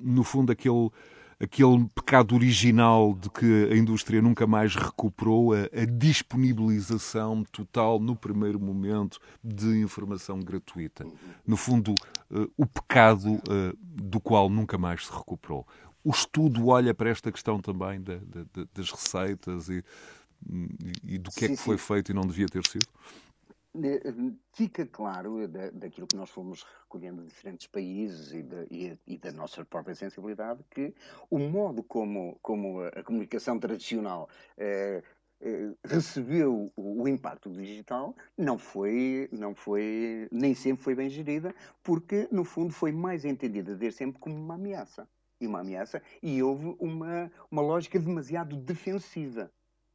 [0.00, 0.90] no fundo, aquele
[1.42, 8.14] aquele pecado original de que a indústria nunca mais recuperou, a, a disponibilização total no
[8.14, 11.04] primeiro momento de informação gratuita.
[11.44, 11.94] No fundo,
[12.30, 15.66] uh, o pecado uh, do qual nunca mais se recuperou.
[16.04, 19.84] O estudo olha para esta questão também da, da, das receitas e,
[21.04, 21.84] e do que é sim, é que foi sim.
[21.84, 22.86] feito e não devia ter sido?
[24.52, 29.18] Fica claro da, daquilo que nós fomos recolhendo de diferentes países e, de, e, e,
[29.18, 30.94] da nossa própria sensibilidade que
[31.30, 35.02] o modo como, como a comunicação tradicional eh,
[35.40, 41.54] eh, recebeu o, o, impacto digital não foi não foi nem sempre foi bem gerida
[41.82, 45.08] porque no fundo foi mais entendida desde sempre como uma ameaça.
[45.40, 49.50] E uma ameaça e houve uma uma lógica demasiado defensiva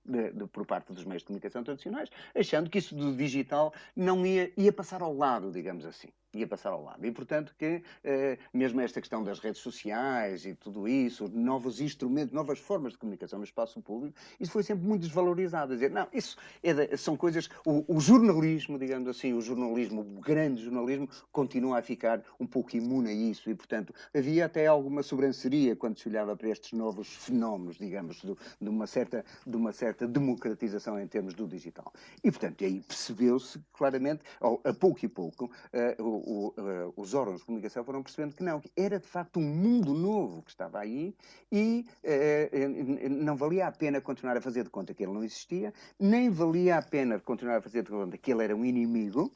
[0.07, 4.25] de, de, por parte dos meios de comunicação tradicionais, achando que isso do digital não
[4.25, 7.05] ia, ia passar ao lado, digamos assim ia passar ao lado.
[7.05, 12.33] E, portanto, que eh, mesmo esta questão das redes sociais e tudo isso, novos instrumentos,
[12.33, 15.73] novas formas de comunicação no espaço público, isso foi sempre muito desvalorizado.
[15.73, 17.49] A dizer, não, isso é de, são coisas.
[17.65, 22.75] O, o, jornalismo, digamos assim, o jornalismo, o grande jornalismo, continua a ficar um pouco
[22.75, 23.49] imune a isso.
[23.49, 28.35] E, portanto, havia até alguma sobranceria quando se olhava para estes novos fenómenos, digamos, de,
[28.61, 31.91] de uma, certa, de uma certa democratização em termos do digital.
[32.23, 34.23] E, portanto, aí percebeu-se claramente,
[34.63, 38.59] a pouco e pouco, uh, o, uh, os órgãos de comunicação foram percebendo que não,
[38.59, 41.15] que era de facto um mundo novo que estava aí
[41.51, 45.73] e uh, não valia a pena continuar a fazer de conta que ele não existia,
[45.99, 49.31] nem valia a pena continuar a fazer de conta que ele era um inimigo.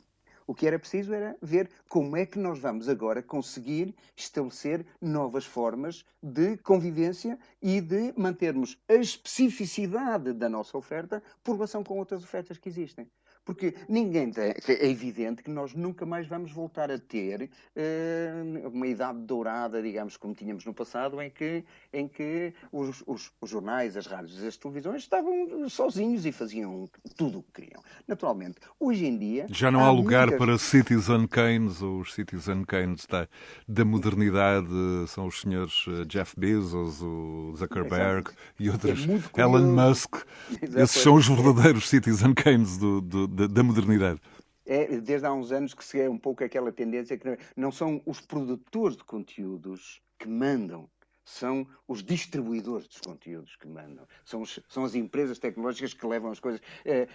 [0.47, 5.45] O que era preciso era ver como é que nós vamos agora conseguir estabelecer novas
[5.45, 12.23] formas de convivência e de mantermos a especificidade da nossa oferta por relação com outras
[12.23, 13.07] ofertas que existem.
[13.43, 18.85] Porque ninguém tem, é evidente que nós nunca mais vamos voltar a ter uh, uma
[18.85, 23.97] idade dourada, digamos, como tínhamos no passado, em que, em que os, os, os jornais,
[23.97, 27.81] as rádios e as televisões estavam sozinhos e faziam tudo o que queriam.
[28.07, 29.47] Naturalmente, hoje em dia.
[29.49, 30.45] Já não há, há lugar muitas...
[30.45, 33.27] para Citizen Keynes, ou os Citizen Keynes da,
[33.67, 34.69] da modernidade,
[35.07, 38.35] são os senhores eh, Jeff Bezos, o Zuckerberg Exato.
[38.59, 40.15] e outros, é Elon Musk.
[40.61, 40.79] Exato.
[40.79, 44.19] Esses são os verdadeiros Citizen Keynes do, do da, da modernidade.
[44.65, 48.01] É, desde há uns anos que se é um pouco aquela tendência que não são
[48.05, 50.87] os produtores de conteúdos que mandam,
[51.23, 54.05] são os distribuidores dos conteúdos que mandam.
[54.25, 56.61] São, os, são as empresas tecnológicas que levam as coisas.
[56.83, 57.07] É,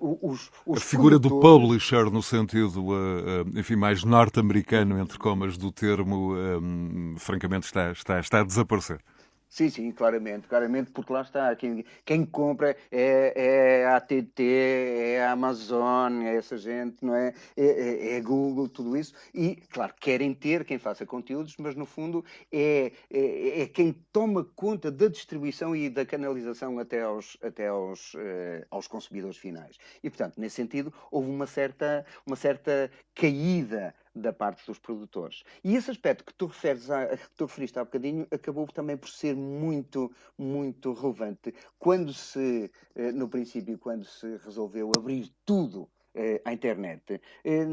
[0.00, 1.42] os, os a figura produtores...
[1.42, 7.66] do publisher, no sentido, uh, uh, enfim, mais norte-americano, entre comas, do termo, um, francamente,
[7.66, 9.00] está, está, está a desaparecer.
[9.48, 15.24] Sim, sim, claramente, claramente, porque lá está, quem, quem compra é, é a ATT, é
[15.24, 17.32] a Amazon, é essa gente, não é?
[17.56, 19.14] É, é, é Google, tudo isso.
[19.32, 24.44] E, claro, querem ter quem faça conteúdos, mas no fundo é, é, é quem toma
[24.44, 29.76] conta da distribuição e da canalização até aos, até aos, uh, aos consumidores finais.
[30.02, 35.42] E, portanto, nesse sentido, houve uma certa, uma certa caída da parte dos produtores.
[35.62, 39.08] E esse aspecto que tu, referes a, que tu referiste há bocadinho acabou também por
[39.08, 41.54] ser muito, muito relevante.
[41.78, 45.90] Quando se, eh, no princípio, quando se resolveu abrir tudo
[46.44, 47.64] à internet, eh,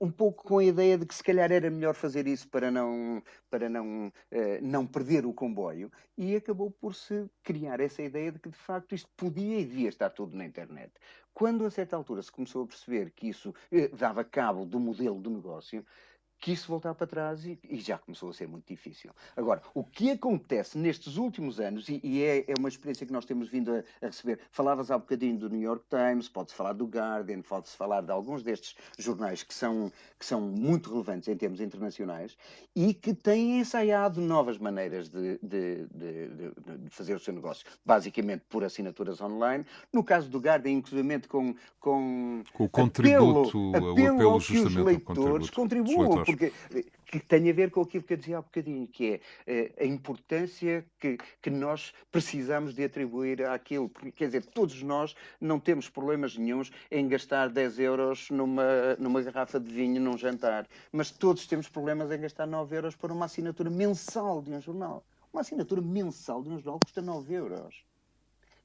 [0.00, 3.22] um pouco com a ideia de que se calhar era melhor fazer isso para não,
[3.50, 4.12] para não,
[4.60, 8.94] não perder o comboio, e acabou por se criar essa ideia de que de facto
[8.94, 10.92] isto podia e devia estar tudo na internet.
[11.34, 13.54] Quando a certa altura se começou a perceber que isso
[13.98, 15.84] dava cabo do modelo do negócio,
[16.42, 19.12] quis voltar para trás e, e, já começou a ser muito difícil.
[19.36, 23.24] Agora, o que acontece nestes últimos anos, e, e é, é, uma experiência que nós
[23.24, 26.84] temos vindo a, a, receber, falavas há bocadinho do New York Times, pode-se falar do
[26.84, 31.60] Guardian, pode-se falar de alguns destes jornais que são, que são muito relevantes em termos
[31.60, 32.36] internacionais
[32.74, 36.28] e que têm ensaiado novas maneiras de, de, de,
[36.78, 39.64] de fazer o seu negócio, basicamente por assinaturas online.
[39.92, 44.72] No caso do Guardian, inclusive com, com, com o contributo, apelo, apelo, o apelo justamente
[44.72, 46.52] que os leitores contribuam porque
[47.12, 49.84] que tem a ver com aquilo que eu dizia há bocadinho, que é uh, a
[49.84, 53.88] importância que, que nós precisamos de atribuir àquilo.
[53.90, 59.20] Porque, quer dizer, todos nós não temos problemas nenhums em gastar 10 euros numa, numa
[59.20, 63.26] garrafa de vinho num jantar, mas todos temos problemas em gastar 9 euros para uma
[63.26, 65.04] assinatura mensal de um jornal.
[65.30, 67.84] Uma assinatura mensal de um jornal custa 9 euros.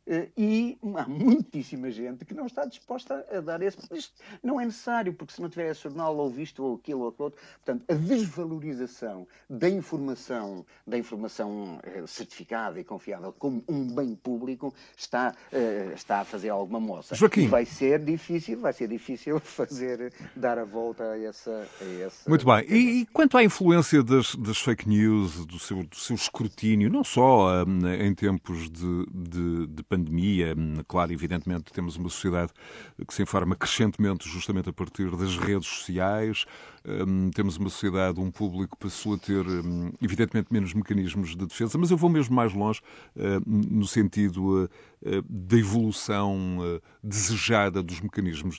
[0.08, 3.78] Eh, e há muitíssima gente que não está disposta a dar esse.
[3.92, 7.10] Isto não é necessário, porque se não tiver esse jornal ou visto ou aquilo ou
[7.10, 7.42] aquilo outro.
[7.66, 14.74] Portanto, a desvalorização da informação, da informação eh, certificada e confiável como um bem público
[14.96, 17.14] está, eh, está a fazer alguma moça.
[17.14, 17.42] Joaquim.
[17.42, 21.68] E vai ser difícil, vai ser difícil fazer, dar a volta a essa.
[21.82, 22.30] A essa...
[22.30, 22.66] Muito bem.
[22.70, 27.04] E, e, quanto à influência das, das fake news, do seu, do seu escrutínio, não
[27.04, 30.56] só um, em tempos de, de, de pandemia, pandemia.
[30.88, 32.52] Claro, evidentemente, temos uma sociedade
[33.06, 36.46] que se informa crescentemente justamente a partir das redes sociais.
[36.88, 41.78] Um, temos uma sociedade, um público passou a ter, um, evidentemente, menos mecanismos de defesa,
[41.78, 42.80] mas eu vou mesmo mais longe
[43.18, 48.58] uh, no sentido uh, da evolução uh, desejada dos mecanismos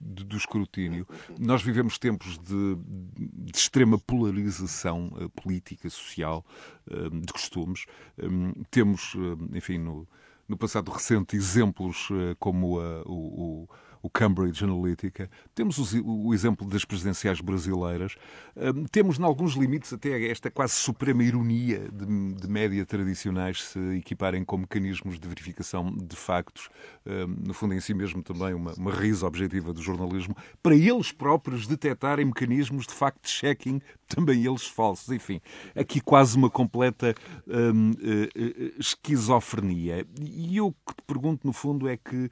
[0.00, 1.06] do escrutínio.
[1.38, 2.78] Nós vivemos tempos de,
[3.18, 6.44] de extrema polarização política, social,
[6.86, 7.86] de costumes.
[8.70, 9.14] temos,
[9.52, 10.06] enfim, no
[10.48, 13.68] no passado recente exemplos eh, como uh, o, o,
[14.10, 18.16] Cambridge Analytica, temos o, o exemplo das presidenciais brasileiras,
[18.56, 23.78] uh, temos, em alguns limites, até esta quase suprema ironia de, de média tradicionais se
[23.96, 26.68] equiparem com mecanismos de verificação de factos,
[27.06, 31.66] uh, no fundo em si mesmo também uma, risa objetiva do jornalismo, para eles próprios
[31.66, 35.10] detectarem mecanismos de fact-checking, também eles falsos.
[35.10, 35.40] Enfim,
[35.74, 37.14] aqui quase uma completa
[37.46, 37.92] hum,
[38.78, 40.06] esquizofrenia.
[40.20, 42.30] E eu que te pergunto, no fundo, é que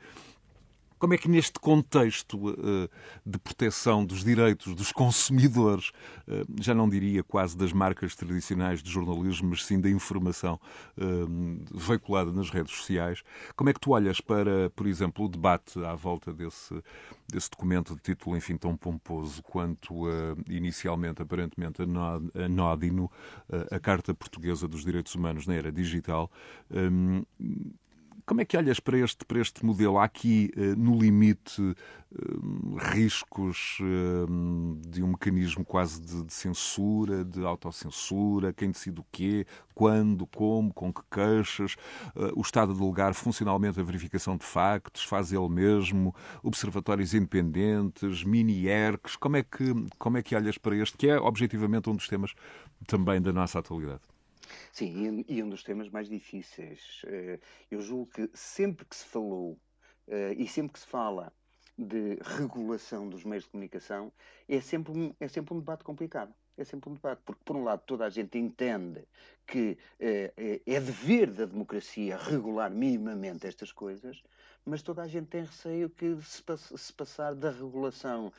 [1.04, 2.88] como é que neste contexto uh,
[3.26, 5.90] de proteção dos direitos dos consumidores,
[6.26, 10.58] uh, já não diria quase das marcas tradicionais de jornalismo, mas sim da informação
[10.96, 13.22] uh, veiculada nas redes sociais,
[13.54, 16.74] como é que tu olhas para, por exemplo, o debate à volta desse,
[17.28, 20.06] desse documento de título, enfim, tão pomposo quanto
[20.48, 21.82] inicialmente, aparentemente,
[22.34, 23.10] anódino,
[23.70, 26.30] a Carta Portuguesa dos Direitos Humanos na Era Digital,
[28.26, 29.98] como é que olhas para este, para este modelo?
[29.98, 37.24] Há aqui, eh, no limite, eh, riscos eh, de um mecanismo quase de, de censura,
[37.24, 41.76] de autocensura, quem decide o quê, quando, como, com que queixas,
[42.34, 49.16] o Estado a delegar funcionalmente a verificação de factos, faz ele mesmo, observatórios independentes, mini-ERCs,
[49.16, 52.34] como é, que, como é que olhas para este, que é objetivamente um dos temas
[52.86, 54.13] também da nossa atualidade?
[54.72, 57.02] Sim, e um dos temas mais difíceis.
[57.06, 57.38] Eh,
[57.70, 59.58] eu julgo que sempre que se falou
[60.08, 61.32] eh, e sempre que se fala
[61.76, 64.12] de regulação dos meios de comunicação,
[64.48, 66.34] é sempre um, é sempre um debate complicado.
[66.56, 69.04] É sempre um debate, porque, por um lado, toda a gente entende
[69.44, 70.32] que é,
[70.64, 74.22] é dever da democracia regular minimamente estas coisas,
[74.64, 78.32] mas toda a gente tem receio que se, passar da regulação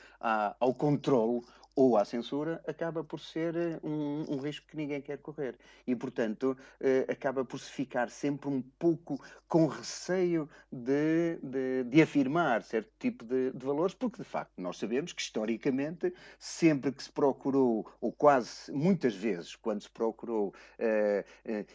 [0.59, 1.41] ao controle,
[1.75, 5.55] ou à censura, acaba por ser eh, um, um risco que ninguém quer correr.
[5.85, 12.01] E, portanto, eh, acaba por se ficar sempre um pouco com receio de, de, de
[12.01, 17.03] afirmar certo tipo de, de, valores, porque, de facto, nós sabemos que, historicamente, sempre que
[17.03, 21.25] se procurou, ou quase muitas vezes, quando se procurou eh,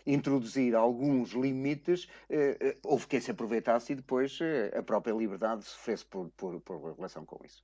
[0.06, 2.08] introduzir alguns limites,
[2.84, 4.38] houve quem se aproveitasse e depois
[4.76, 7.62] a própria liberdade sofresse por, por, por relação com isso.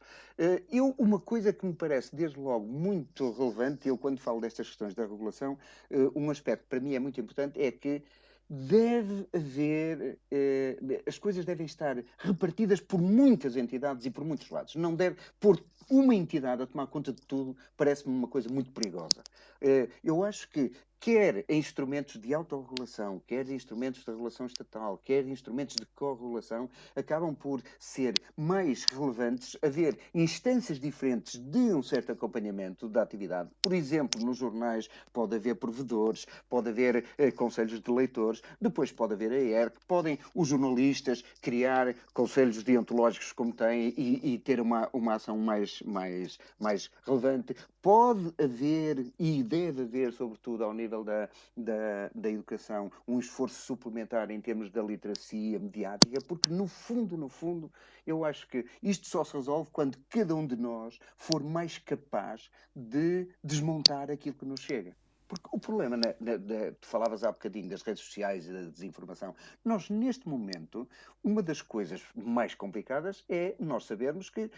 [0.71, 3.89] eu, uma coisa que me parece desde logo muito relevante.
[3.89, 5.57] Eu, quando falo destas questões da regulação,
[5.91, 8.03] eh, um aspecto que para mim é muito importante é que
[8.49, 14.75] deve haver, eh, as coisas devem estar repartidas por muitas entidades e por muitos lados.
[14.77, 19.23] Não deve pôr uma entidade a tomar conta de tudo, parece-me uma coisa muito perigosa.
[19.61, 20.73] Eh, eu acho que
[21.07, 27.63] quer instrumentos de autorregulação, quer instrumentos de regulação estatal, quer instrumentos de corregulação, acabam por
[27.79, 33.51] ser mais relevantes haver instâncias diferentes de um certo acompanhamento da atividade.
[33.63, 39.13] Por exemplo, nos jornais pode haver provedores, pode haver eh, conselhos de leitores, depois pode
[39.13, 44.91] haver a ERC, podem os jornalistas criar conselhos deontológicos como têm e, e ter uma,
[44.93, 47.55] uma ação mais, mais, mais relevante.
[47.81, 54.31] Pode haver e deve haver, sobretudo ao nível da, da, da educação um esforço suplementar
[54.31, 57.71] em termos da literacia mediática, porque no fundo, no fundo,
[58.07, 62.51] eu acho que isto só se resolve quando cada um de nós for mais capaz
[62.75, 64.97] de desmontar aquilo que nos chega.
[65.29, 68.63] Porque o problema, na, na, na, tu falavas há bocadinho das redes sociais e da
[68.63, 69.35] desinformação.
[69.65, 70.89] Nós, neste momento,
[71.23, 74.51] uma das coisas mais complicadas é nós sabermos que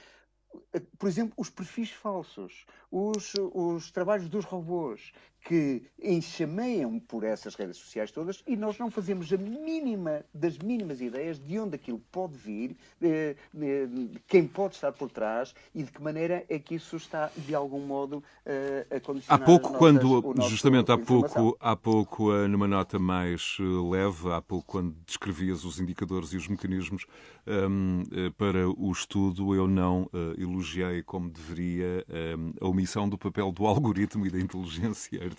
[0.99, 5.13] por exemplo, os perfis falsos, os, os trabalhos dos robôs,
[5.49, 11.01] que enxameiam por essas redes sociais todas e nós não fazemos a mínima das mínimas
[11.01, 15.83] ideias de onde aquilo pode vir, de, de, de quem pode estar por trás e
[15.83, 19.73] de que maneira é que isso está de algum modo uh, a condicionar Há pouco,
[19.73, 24.95] quando, justamente há pouco, há pouco, uh, numa nota mais uh, leve, há pouco, quando
[25.07, 27.07] descrevias os indicadores e os mecanismos
[27.47, 33.17] um, ehm, para o estudo, eu não elogiei como deveria um, ehm, a omissão do
[33.17, 35.38] papel do algoritmo e da inteligência artificial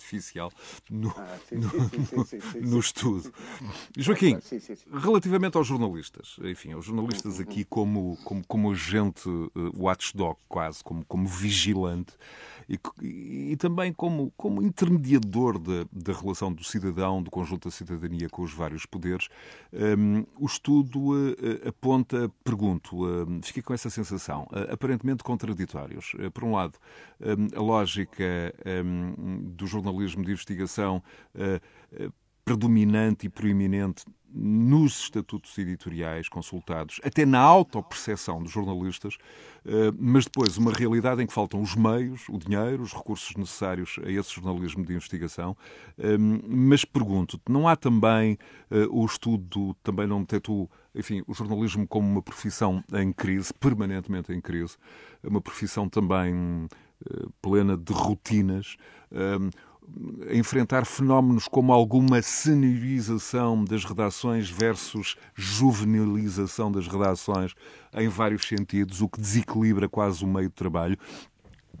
[0.90, 3.32] no, ah, sim, no, sim, sim, no estudo.
[3.96, 4.38] Joaquim,
[4.92, 7.42] relativamente aos jornalistas, enfim, aos jornalistas uhum.
[7.42, 12.14] aqui como, como, como agente uh, watchdog, quase, como, como vigilante,
[12.70, 18.28] e, e também como, como intermediador da, da relação do cidadão, do conjunto da cidadania
[18.28, 19.28] com os vários poderes,
[19.72, 26.12] um, o estudo uh, aponta, pergunto, uh, fiquei com essa sensação, uh, aparentemente contraditórios.
[26.32, 26.78] Por um lado,
[27.20, 31.02] um, a lógica um, do jornalismo de investigação
[31.34, 32.12] uh,
[32.44, 39.18] predominante e proeminente nos estatutos editoriais consultados, até na autoperceção dos jornalistas,
[39.64, 43.98] eh, mas depois uma realidade em que faltam os meios, o dinheiro, os recursos necessários
[44.04, 45.56] a esse jornalismo de investigação.
[45.98, 48.38] Ehm, mas pergunto-te, não há também
[48.70, 54.32] eh, o estudo, também não detectou, enfim, o jornalismo como uma profissão em crise, permanentemente
[54.32, 54.76] em crise,
[55.24, 56.68] uma profissão também
[57.04, 58.76] eh, plena de rotinas,
[59.10, 59.50] ehm,
[60.30, 67.54] enfrentar fenómenos como alguma seniorização das redações versus juvenilização das redações
[67.94, 70.96] em vários sentidos, o que desequilibra quase o meio de trabalho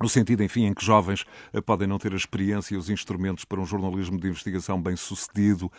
[0.00, 3.44] no sentido, enfim, em que jovens eh, podem não ter a experiência e os instrumentos
[3.44, 5.70] para um jornalismo de investigação bem sucedido,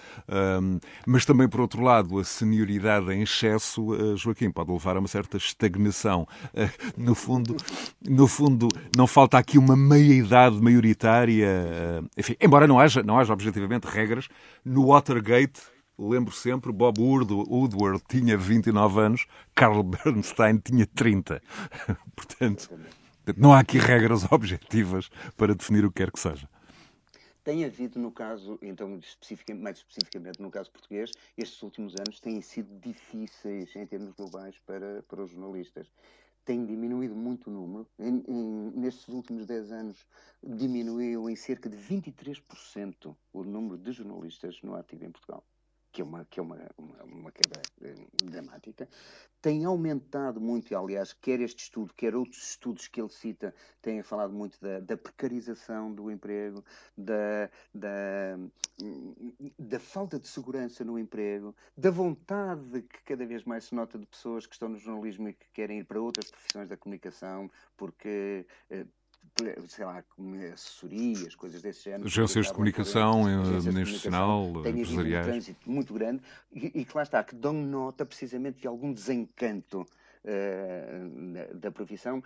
[1.05, 5.07] mas também, por outro lado, a senioridade em excesso, uh, Joaquim, pode levar a uma
[5.07, 6.27] certa estagnação.
[6.53, 7.55] Uh, no fundo,
[8.07, 11.47] no fundo, não falta aqui uma meia-idade maioritária,
[12.17, 14.27] enfim, embora não haja, não haja objetivamente regras,
[14.63, 15.61] no Watergate
[15.97, 21.41] lembro sempre, Bob Woodward tinha 29 anos, Carl Bernstein tinha 30.
[22.15, 22.69] Portanto,
[23.37, 26.47] não há aqui regras objetivas para definir o que quer que seja.
[27.43, 32.39] Tem havido, no caso, então, especificamente, mais especificamente no caso português, estes últimos anos têm
[32.39, 35.91] sido difíceis em termos globais para, para os jornalistas.
[36.45, 37.87] Tem diminuído muito o número.
[37.99, 40.07] Em, em, nestes últimos 10 anos,
[40.43, 45.43] diminuiu em cerca de 23% o número de jornalistas no ativo em Portugal
[45.91, 48.87] que é uma, que é uma, uma, uma queda eh, dramática,
[49.41, 54.01] tem aumentado muito, e aliás, quer este estudo, quer outros estudos que ele cita, têm
[54.03, 56.63] falado muito da, da precarização do emprego,
[56.97, 58.37] da, da,
[59.59, 64.05] da, falta de segurança no emprego, da vontade que cada vez mais se nota de
[64.05, 68.45] pessoas que estão no jornalismo e que querem ir para outras profissões da comunicação, porque
[68.69, 68.85] eh,
[69.67, 70.03] sei lá,
[70.53, 72.05] assessorias, coisas desse género.
[72.05, 75.27] Agências de comunicação, institucional, empresariais.
[75.27, 78.93] um trânsito muito grande e, e que lá está, que dão nota precisamente de algum
[78.93, 79.85] desencanto
[80.25, 82.23] uh, da profissão,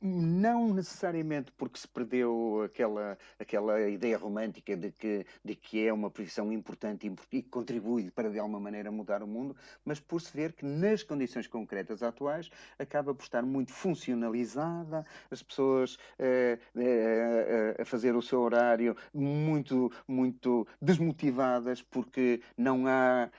[0.00, 6.10] não necessariamente porque se perdeu aquela, aquela ideia romântica de que, de que é uma
[6.10, 10.36] profissão importante e que contribui para de alguma maneira mudar o mundo, mas por se
[10.36, 17.82] ver que nas condições concretas atuais acaba por estar muito funcionalizada, as pessoas uh, uh,
[17.82, 23.30] a fazer o seu horário muito, muito desmotivadas porque não há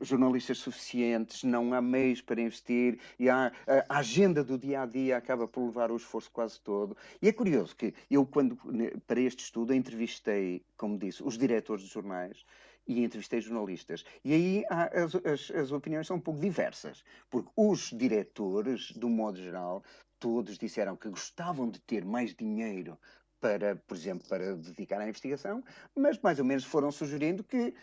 [0.00, 2.79] jornalistas suficientes, não há meios para investir
[3.18, 3.52] e há,
[3.88, 6.96] a agenda do dia a dia acaba por levar o esforço quase todo.
[7.20, 8.56] E é curioso que eu, quando
[9.06, 12.44] para este estudo, entrevistei, como disse, os diretores dos jornais
[12.86, 14.04] e entrevistei jornalistas.
[14.24, 19.38] E aí as, as, as, opiniões são um pouco diversas, porque os diretores, do modo
[19.38, 19.82] geral,
[20.18, 22.98] todos disseram que gostavam de ter mais dinheiro
[23.40, 25.64] para, por exemplo, para dedicar à investigação,
[25.96, 27.74] mas mais ou menos foram sugerindo que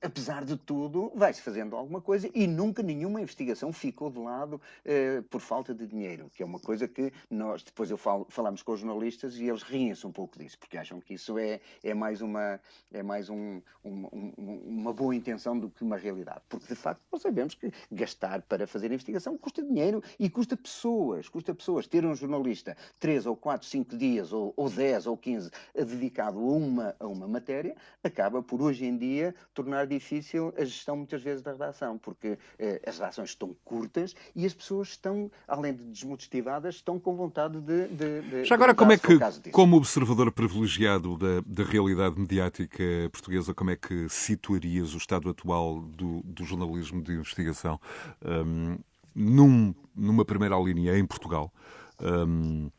[0.00, 5.22] apesar de tudo, vai-se fazendo alguma coisa e nunca nenhuma investigação ficou de lado eh,
[5.28, 8.72] por falta de dinheiro, que é uma coisa que nós, depois eu falo, falamos com
[8.72, 12.20] os jornalistas e eles riem-se um pouco disso, porque acham que isso é, é mais,
[12.22, 12.60] uma,
[12.92, 14.06] é mais um, um,
[14.38, 16.40] um, uma boa intenção do que uma realidade.
[16.48, 21.28] Porque, de facto, nós sabemos que gastar para fazer investigação custa dinheiro e custa pessoas,
[21.28, 21.86] custa pessoas.
[21.88, 26.42] Ter um jornalista 3 ou 4, 5 dias, ou, ou 10 ou 15 dedicado a
[26.42, 27.74] uma, a uma matéria,
[28.04, 32.80] acaba por, hoje em dia, tornar difícil a gestão muitas vezes da redação, porque eh,
[32.86, 37.88] as redações estão curtas e as pessoas estão, além de desmotivadas, estão com vontade de.
[37.88, 39.18] de, de Já agora, como é que,
[39.50, 45.80] como observador privilegiado da, da realidade mediática portuguesa, como é que situarias o estado atual
[45.80, 47.80] do, do jornalismo de investigação
[48.24, 48.78] um,
[49.14, 51.52] num, numa primeira linha em Portugal?
[52.00, 52.70] Um,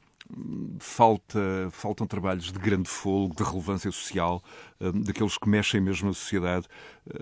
[0.80, 1.40] falta,
[1.72, 4.44] faltam trabalhos de grande fogo, de relevância social,
[4.80, 6.68] hum, daqueles que mexem mesmo a sociedade.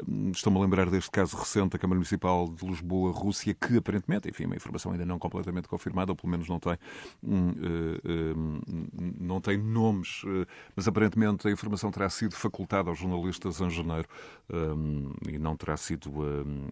[0.08, 4.30] Hum, estou-me a lembrar deste caso recente da Câmara Municipal de Lisboa, Rússia, que aparentemente,
[4.30, 6.78] enfim, uma informação ainda não completamente confirmada, ou pelo menos não tem,
[7.24, 8.62] hum,
[9.20, 10.22] não tem nomes,
[10.76, 14.08] mas aparentemente a informação terá sido facultada aos jornalistas em janeiro
[15.28, 16.12] e não terá sido,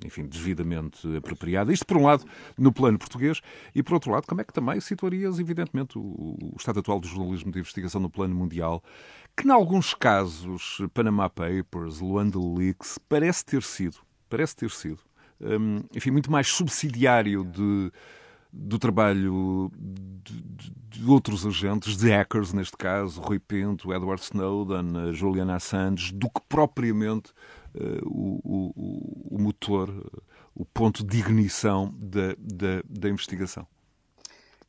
[0.06, 1.74] enfim, devidamente apropriada.
[1.74, 2.26] Isto, por um lado,
[2.58, 3.42] no plano português,
[3.74, 7.08] e por outro lado, como é que também situarias, evidentemente, o o estado atual do
[7.08, 8.84] jornalismo de investigação no plano mundial,
[9.40, 13.98] que, em alguns casos, Panama Papers, Luanda Leaks, parece ter sido,
[14.30, 15.00] parece ter sido,
[15.40, 17.90] um, enfim, muito mais subsidiário de,
[18.52, 20.44] do trabalho de,
[20.90, 26.42] de, outros agentes, de hackers neste caso, Rui Pinto, Edward Snowden, Julian Assange, do que
[26.50, 27.32] propriamente
[27.76, 29.90] uh, o, o, o, motor,
[30.54, 33.66] o ponto de ignição da, da, da investigação.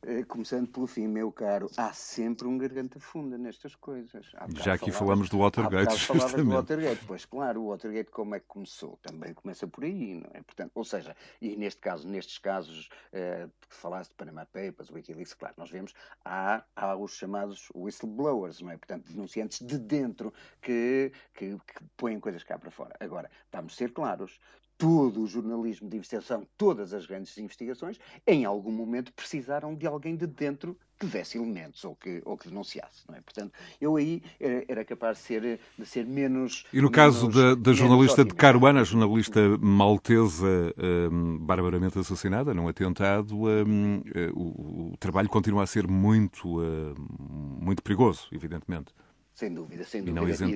[0.03, 4.31] Eh, começando pelo fim, meu caro, há sempre um garganta funda nestas coisas.
[4.55, 6.37] Já aqui falamos do Watergate, justamente.
[6.37, 8.97] do Watergate, pois claro, o Watergate como é que começou?
[9.03, 10.41] Também começa por aí, não é?
[10.41, 15.35] Portanto, ou seja, e neste caso, nestes casos uh, que falaste de Panama Papers, Wikileaks,
[15.35, 15.93] claro, nós vemos,
[16.25, 18.77] há, há os chamados whistleblowers, não é?
[18.77, 20.33] Portanto, denunciantes de dentro
[20.63, 22.95] que, que, que põem coisas cá para fora.
[22.99, 24.39] Agora, vamos ser claros,
[24.81, 30.15] todo o jornalismo de investigação, todas as grandes investigações, em algum momento precisaram de alguém
[30.15, 33.03] de dentro que desse elementos ou que, ou que denunciasse.
[33.07, 33.21] Não é?
[33.21, 36.65] Portanto, eu aí era, era capaz de ser, de ser menos.
[36.73, 40.73] E no menos, caso da, da jornalista de Caruana, a jornalista maltesa
[41.11, 46.95] um, barbaramente assassinada num atentado, um, eh, o, o, trabalho continua a ser muito, uh,
[46.97, 48.91] muito perigoso, evidentemente.
[49.33, 50.11] Sem dúvida, sem dúvida.
[50.11, 50.53] E não e,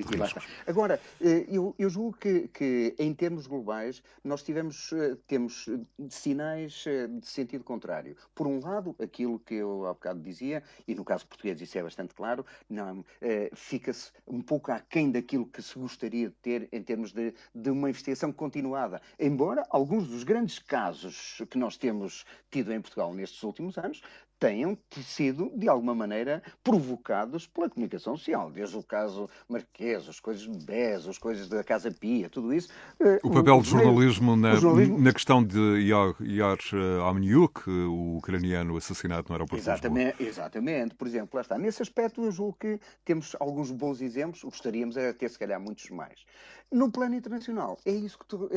[0.66, 5.68] Agora, eh, eu, eu julgo que, que, em termos globais, nós tivemos, eh, temos
[6.10, 8.16] sinais eh, de sentido contrário.
[8.34, 11.82] Por um lado, aquilo que eu há bocado dizia, e no caso português isso é
[11.82, 13.04] bastante claro, não,
[13.54, 17.88] fica-se um pouco aquém daquilo que se gostaria de ter em termos de, de uma
[17.88, 19.00] investigação continuada.
[19.18, 24.02] Embora alguns dos grandes casos que nós temos tido em Portugal nestes últimos anos
[24.38, 28.50] tenham sido, de alguma maneira, provocados pela comunicação social.
[28.50, 32.68] Desde o caso Marquês, as coisas de BES, as coisas da Casa Pia, tudo isso.
[33.00, 39.28] Eh, o papel do jornalismo, na, jornalismo na, questão de George Omniuk, o ucraniano assassinado
[39.28, 40.94] no aeroporto exatamente, Exatamente.
[40.94, 41.58] Por exemplo, lá está.
[41.58, 45.88] Nesse aspecto, eu julgo que temos alguns bons exemplos, gostaríamos de ter, se calhar, muitos
[45.90, 46.24] mais.
[46.70, 48.50] No plano internacional, é isso que tu,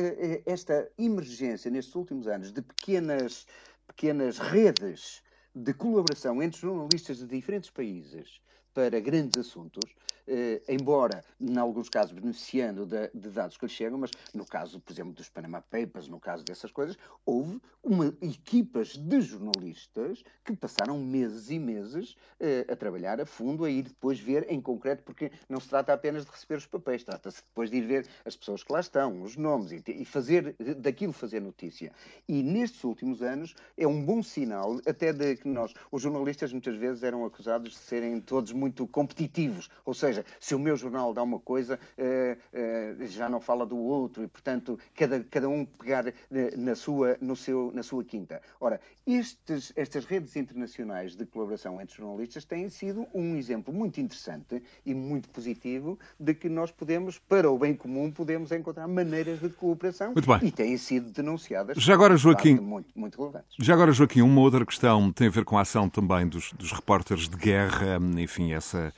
[0.44, 3.46] esta emergência nestes últimos anos de pequenas,
[3.86, 5.22] pequenas redes
[5.54, 8.40] de colaboração entre jornalistas de diferentes países
[8.72, 9.94] para grandes assuntos,
[10.26, 14.80] eh, embora, em alguns casos, beneficiando de, de, dados que lhe chegam, mas no caso,
[14.80, 20.54] por exemplo, dos Panama Papers, no caso dessas coisas, houve uma, equipas de jornalistas que
[20.54, 25.02] passaram meses e meses eh, a trabalhar a fundo, a ir depois ver em concreto,
[25.02, 28.36] porque não se trata apenas de receber os papéis, trata-se depois de ir ver as
[28.36, 31.92] pessoas que lá estão, os nomes, e, e fazer daquilo fazer notícia.
[32.28, 36.76] E nestes últimos anos é um bom sinal, até de que nós, os jornalistas muitas
[36.76, 41.12] vezes eram acusados de serem todos muito competitivos, ou seja, seja, se o meu jornal
[41.14, 45.64] dá uma coisa, uh, uh, já não fala do outro e, portanto, cada, cada um
[45.64, 46.12] pegar uh,
[46.56, 48.42] na, sua, no seu, na sua quinta.
[48.60, 54.62] Ora, estes, estas redes internacionais de colaboração entre jornalistas têm sido um exemplo muito interessante
[54.84, 59.48] e muito positivo de que nós podemos, para o bem comum, podemos encontrar maneiras de
[59.48, 61.76] cooperação e têm sido denunciadas.
[61.76, 63.56] Já agora, Joaquim, muito, muito relevantes.
[63.58, 66.72] Já agora, Joaquim, uma outra questão tem a ver com a ação também dos, dos
[66.72, 68.92] repórteres de guerra, enfim, essa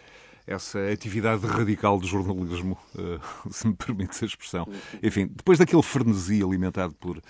[0.47, 3.19] essa atividade radical do jornalismo, eh,
[3.51, 4.67] se me permite a expressão.
[5.03, 7.21] Enfim, depois daquele frenesi alimentado por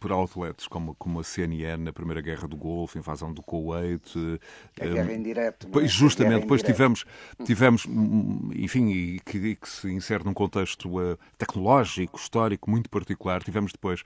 [0.00, 4.12] por outlets como, como a CNN na Primeira Guerra do Golfo, invasão do Kuwait.
[4.80, 5.68] A guerra em direto.
[5.78, 5.86] É?
[5.86, 7.04] Justamente, depois tivemos,
[7.44, 7.86] tivemos,
[8.54, 13.42] enfim, e que, que, se insere num contexto uh, tecnológico, histórico, muito particular.
[13.42, 14.02] Tivemos depois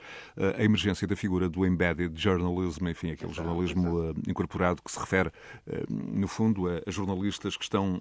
[0.58, 5.30] a emergência da figura do embedded journalism, enfim, aquele jornalismo incorporado que se refere,
[5.88, 8.00] no fundo, a, jornalistas que estão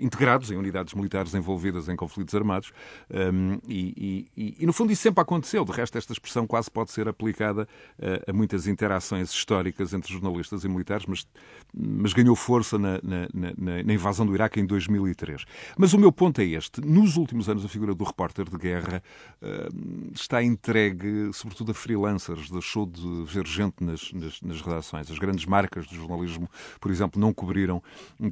[0.00, 2.72] integrados em unidades militares envolvidas em conflitos armados.
[3.10, 5.64] Um, e, e, e, no fundo, isso sempre aconteceu.
[5.64, 7.68] De resto, esta expressão quase pode ser aplicada
[8.00, 11.26] a, a muitas interações históricas entre jornalistas e militares, mas,
[11.74, 15.44] mas ganhou força na, na, na, na, invasão do Iraque em 2003.
[15.76, 16.80] Mas o meu ponto é este.
[16.80, 19.02] Nos últimos anos, a figura do repórter de guerra
[19.42, 22.50] uh, está entregue, sobretudo, a freelancers.
[22.50, 25.10] Deixou de ver gente nas, nas, nas redações.
[25.10, 26.48] As grandes marcas do jornalismo,
[26.80, 27.82] por exemplo, não cobriram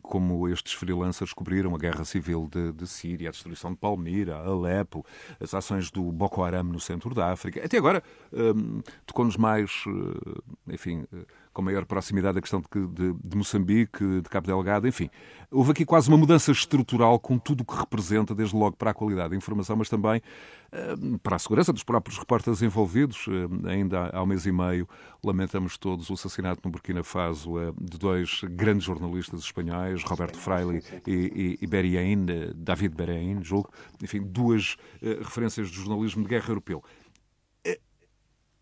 [0.03, 5.05] como estes freelancers cobriram a guerra civil de, de Síria, a destruição de Palmira, Alepo,
[5.41, 7.65] as ações do Boko Haram no centro da África.
[7.65, 8.03] Até agora,
[8.33, 11.25] um, tocou-nos mais, eh, enfim, eh,
[11.57, 15.09] com maior proximidade a questão de, de, de, Moçambique, de Cabo Delgado, enfim.
[15.51, 18.95] Houve aqui quase uma mudança estrutural com tudo o que representa, desde logo para a
[18.95, 23.27] qualidade da informação, mas também uh, para a segurança dos próprios repórteres envolvidos.
[23.27, 24.87] Uh, ainda há um mês e meio
[25.25, 30.83] lamentamos todos o assassinato no Burkina Faso uh, de dois grandes jornalistas espanhóis, Roberto Fraile
[31.07, 33.71] e, e, e Berrien, David Berrien, julgo.
[34.03, 36.83] Enfim, duas referências do jornalismo de guerra europeu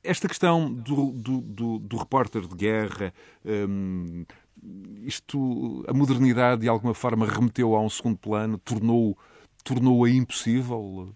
[0.04, 3.12] esta questão do, do, do, do repórter de guerra,
[3.44, 4.24] hum,
[5.02, 9.34] isto, a modernidade de alguma forma remeteu a um segundo plano, tornou-a
[9.64, 11.14] tornou impossível?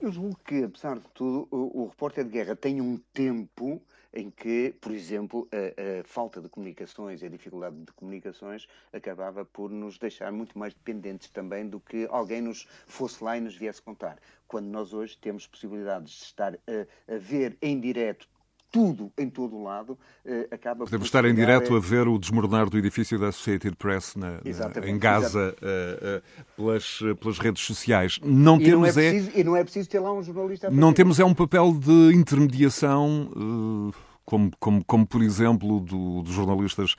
[0.00, 3.82] Eu julgo que, apesar de tudo, o, o repórter de guerra tem um tempo
[4.12, 9.44] em que, por exemplo, a, a, falta de comunicações e a dificuldade de comunicações acabava
[9.44, 13.56] por nos deixar muito mais dependentes também do que alguém nos fosse lá e nos
[13.56, 14.18] viesse contar.
[14.46, 18.28] Quando nós hoje temos possibilidades de estar a, a ver em direto
[18.72, 21.76] tudo em todo o lado, eh, acaba Podemos estar em direto a...
[21.76, 26.44] a ver o desmoronar do edifício da Associated Press na, na, em Gaza uh, uh,
[26.56, 28.18] pelas, pelas redes sociais.
[28.24, 29.40] Não e temos não é, preciso, é...
[29.40, 32.14] E não é preciso ter lá um jornalista a Não temos é um papel de
[32.14, 33.30] intermediação...
[33.36, 36.94] Uh como, como, como por exemplo do, dos jornalistas,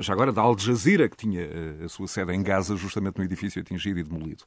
[0.00, 1.46] já agora da Al Jazeera, que tinha
[1.84, 4.42] a sua sede em Gaza, justamente no edifício atingido e demolido.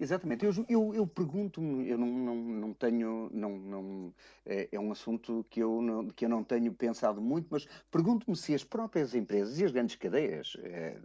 [0.00, 0.46] Exatamente.
[0.46, 4.14] Eu, eu, eu pergunto-me, eu não, não, não tenho, não, não,
[4.46, 8.34] é, é, um assunto que eu, não, que eu não tenho pensado muito, mas pergunto-me
[8.34, 10.96] se as próprias empresas e as grandes cadeias é,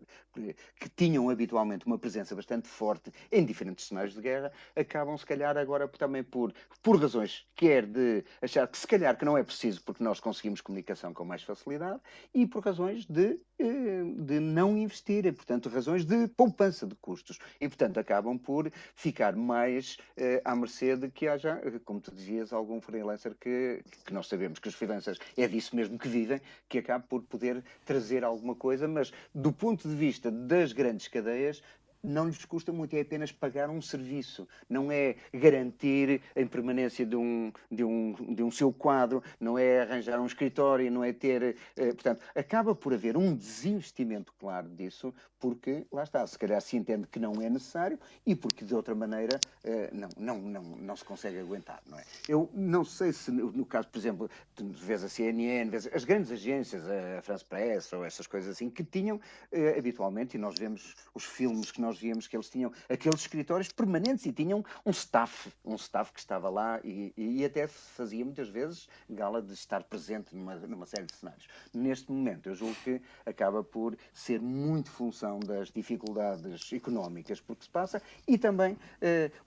[0.80, 5.58] que tinham habitualmente uma presença bastante forte em diferentes cenários de guerra, acabam se calhar
[5.58, 9.84] agora também por, por razões, quer de achar que se calhar que não é preciso
[9.84, 12.00] porque nós conseguimos comunicação com mais facilidade
[12.34, 17.68] e por razões de, eh, de não investir, portanto razões de poupança de custos e
[17.68, 22.80] portanto acabam por ficar mais eh, à mercê de que haja, como tu dizias, algum
[22.82, 27.06] freelancer que, que nós sabemos que os freelancers é disso mesmo que vivem, que acabe
[27.08, 31.62] por poder trazer alguma coisa, mas do ponto de vista das grandes cadeias,
[32.06, 37.16] não lhes custa muito, é apenas pagar um serviço, não é garantir a permanência de
[37.16, 41.56] um, de um, de um seu quadro, não é arranjar um escritório, não é ter.
[41.76, 46.76] Eh, portanto, acaba por haver um desinvestimento claro disso, porque, lá está, se calhar se
[46.76, 50.96] entende que não é necessário e porque de outra maneira eh, não, não, não, não
[50.96, 52.04] se consegue aguentar, não é?
[52.28, 56.84] Eu não sei se, no caso, por exemplo, vês a CNN, vês as grandes agências,
[56.90, 59.20] a France Press ou essas coisas assim, que tinham
[59.52, 63.22] eh, habitualmente, e nós vemos os filmes que nós nós víamos que eles tinham aqueles
[63.22, 68.24] escritórios permanentes e tinham um staff, um staff que estava lá e, e até fazia
[68.24, 71.48] muitas vezes gala de estar presente numa, numa série de cenários.
[71.74, 77.64] Neste momento, eu julgo que acaba por ser muito função das dificuldades económicas por que
[77.64, 78.78] se passa e também uh,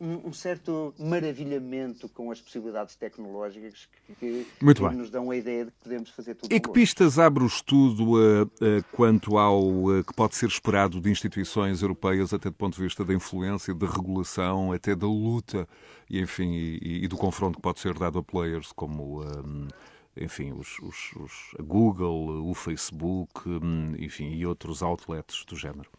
[0.00, 5.66] um, um, certo maravilhamento com as possibilidades tecnológicas que, que, que nos dão a ideia
[5.66, 6.52] de que podemos fazer tudo.
[6.52, 8.48] E que pistas abre o estudo uh, uh,
[8.92, 9.58] quanto ao
[10.06, 13.86] que pode ser esperado de instituições europeias, até do ponto de vista da influência, da
[13.86, 15.68] regulação, até da luta
[16.08, 19.68] e, enfim, e, e do confronto que pode ser dado a players como um,
[20.16, 25.90] enfim, os, os, os, a Google, o Facebook, hum, enfim, e outros outlets do género.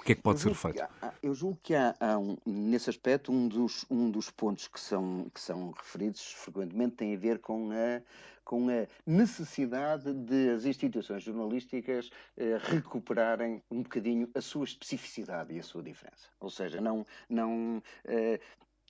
[0.00, 0.82] O que é que pode ser feito?
[1.02, 4.80] Há, eu julgo que há, há um, nesse aspecto um dos, um dos pontos que
[4.80, 8.00] são, que são referidos frequentemente tem a ver com a,
[8.42, 15.58] com a necessidade de as instituições jornalísticas eh, recuperarem um bocadinho a sua especificidade e
[15.58, 16.28] a sua diferença.
[16.40, 18.40] Ou seja, não, não eh,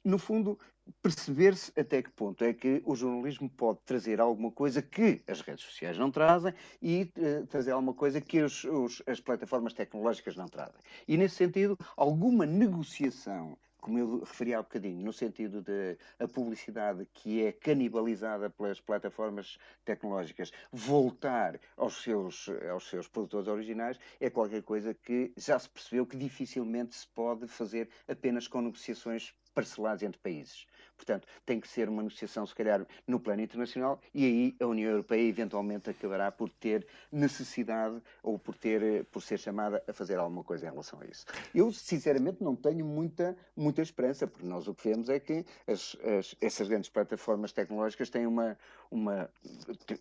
[0.05, 0.59] no fundo,
[1.03, 5.65] perceber-se até que ponto é que o jornalismo pode trazer alguma coisa que as redes
[5.65, 10.49] sociais não trazem e uh, trazer alguma coisa que os, os, as plataformas tecnológicas não
[10.49, 10.81] trazem.
[11.07, 17.07] E, nesse sentido, alguma negociação como eu referi há bocadinho, no sentido de a publicidade
[17.13, 24.63] que é canibalizada pelas plataformas tecnológicas voltar aos seus, aos seus produtores originais, é qualquer
[24.63, 30.21] coisa que já se percebeu que dificilmente se pode fazer apenas com negociações parcelados entre
[30.21, 30.67] países.
[31.01, 34.91] Portanto, tem que ser uma negociação, se calhar, no plano internacional e aí a União
[34.91, 40.45] Europeia eventualmente acabará por ter necessidade ou por, ter, por ser chamada a fazer alguma
[40.45, 41.25] coisa em relação a isso.
[41.55, 45.97] Eu, sinceramente, não tenho muita, muita esperança, porque nós o que vemos é que as,
[46.19, 48.59] as, essas grandes plataformas tecnológicas têm uma.
[48.91, 49.31] uma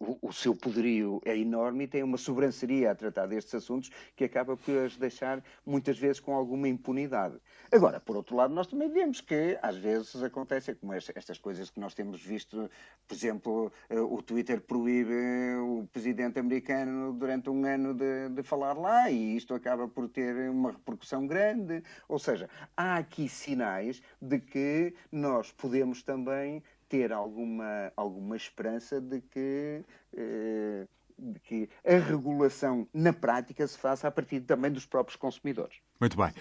[0.02, 4.26] o, o, seu poderio é enorme e têm uma sobranceria a tratar destes assuntos que
[4.26, 7.40] acaba por as deixar muitas vezes com alguma impunidade.
[7.72, 11.80] Agora, por outro lado, nós também vemos que às vezes acontece como estas coisas que
[11.80, 12.70] nós temos visto,
[13.08, 18.74] por exemplo, eh, o Twitter proíbe o presidente americano durante um ano de, de falar
[18.74, 21.84] lá e isto acaba por ter uma repercussão grande.
[22.08, 29.22] Ou seja, há aqui sinais de que nós podemos também ter alguma, alguma esperança de
[29.22, 29.84] que.
[30.16, 30.88] Eh,
[31.22, 35.82] de que a regulação na prática se faça a partir também dos próprios consumidores.
[36.00, 36.32] Muito bem.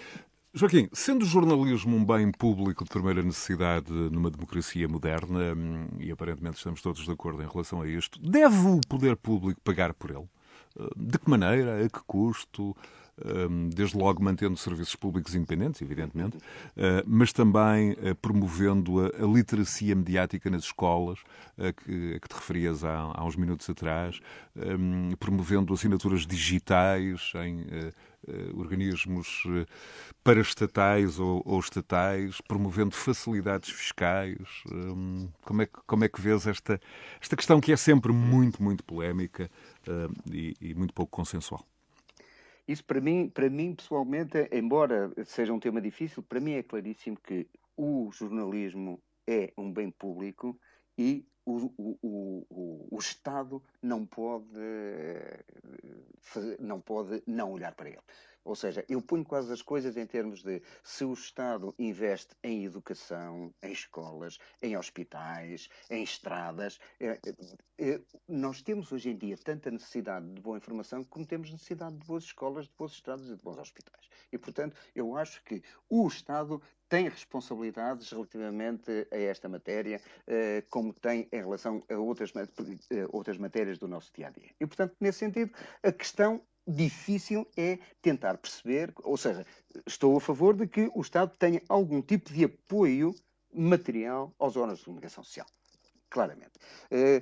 [0.59, 6.11] Joaquim, sendo o jornalismo um bem público de primeira necessidade numa democracia moderna, hum, e
[6.11, 10.11] aparentemente estamos todos de acordo em relação a isto, deve o poder público pagar por
[10.11, 10.29] ele?
[10.77, 11.85] Hum, de que maneira?
[11.85, 12.77] A que custo?
[13.25, 16.39] Hum, desde logo mantendo serviços públicos independentes, evidentemente,
[17.07, 21.19] mas também promovendo a literacia mediática nas escolas,
[21.59, 24.21] a que, te referias há, uns minutos atrás,
[25.19, 29.45] promovendo assinaturas digitais em uh, organismos
[30.23, 34.39] paraestatais ou, ou, estatais, promovendo facilidades fiscais.
[34.71, 36.81] Um, como, é que, como é que vês esta,
[37.21, 39.51] esta questão que é sempre muito, muito polémica
[40.31, 41.65] e, e muito pouco consensual?
[42.69, 47.19] Isso para mim, para mim pessoalmente, embora seja um tema difícil, para mim é claríssimo
[47.19, 50.61] que o jornalismo é um bem público
[50.99, 51.99] e o, o,
[52.51, 54.59] o, o, Estado não pode,
[56.59, 58.03] não pode não olhar para ele.
[58.49, 62.65] Ou seja, eu ponho quase as coisas em termos de se o Estado investe em
[62.65, 66.79] educação, em escolas, em hospitais, em estradas.
[66.99, 67.19] É, é,
[67.79, 72.07] é, nós temos hoje em dia tanta necessidade de boa informação como temos necessidade de
[72.07, 74.09] boas escolas, de boas estradas e de bons hospitais.
[74.33, 80.93] E, portanto, eu acho que o Estado tem responsabilidades relativamente a esta matéria, eh, como
[80.93, 84.51] tem em relação a outras, eh, outras matérias do nosso dia a dia.
[84.61, 85.53] E, portanto, nesse sentido,
[85.83, 89.45] a questão difícil é tentar perceber, ou seja,
[89.87, 93.15] estou a favor de que o Estado tenha algum tipo de apoio
[93.53, 95.47] material aos órgãos de comunicação social.
[96.11, 96.53] Claramente.
[96.91, 97.21] Eh,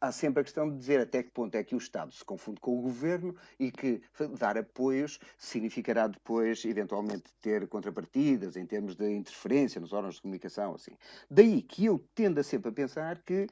[0.00, 2.60] há sempre a questão de dizer até que ponto é que o Estado se confunde
[2.60, 4.00] com o governo e que
[4.38, 10.74] dar apoios significará depois, eventualmente, ter contrapartidas em termos de interferência nos órgãos de comunicação,
[10.74, 10.96] assim.
[11.30, 13.46] Daí que eu tendo sempre a pensar que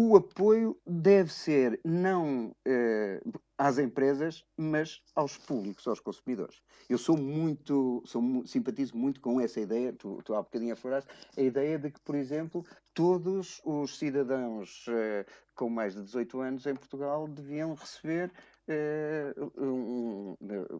[0.00, 3.20] o apoio deve ser não eh,
[3.58, 6.62] às empresas, mas aos públicos, aos consumidores.
[6.88, 11.40] Eu sou muito, sou, simpatizo muito com essa ideia, tu, tu há bocadinho afloraste, a
[11.42, 15.26] ideia de que, por exemplo, todos os cidadãos eh,
[15.56, 18.32] com mais de 18 anos em Portugal deviam receber
[18.68, 20.36] eh, um,